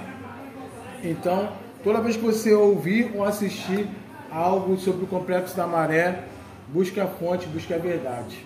Então, 1.03 1.49
Toda 1.83 1.99
vez 1.99 2.15
que 2.15 2.21
você 2.21 2.53
ouvir 2.53 3.11
ou 3.15 3.23
assistir 3.23 3.87
algo 4.31 4.77
sobre 4.77 5.03
o 5.03 5.07
Complexo 5.07 5.57
da 5.57 5.65
Maré, 5.65 6.25
busque 6.67 6.99
a 6.99 7.07
fonte, 7.07 7.47
busque 7.47 7.73
a 7.73 7.77
verdade. 7.77 8.45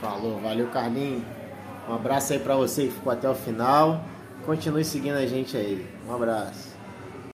Falou, 0.00 0.40
valeu 0.40 0.66
Carlinhos. 0.68 1.22
Um 1.88 1.94
abraço 1.94 2.32
aí 2.32 2.38
para 2.38 2.54
você 2.54 2.86
que 2.86 2.92
ficou 2.92 3.12
até 3.12 3.28
o 3.28 3.34
final. 3.34 4.04
Continue 4.46 4.84
seguindo 4.84 5.16
a 5.16 5.26
gente 5.26 5.56
aí. 5.56 5.86
Um 6.08 6.14
abraço. 6.14 6.71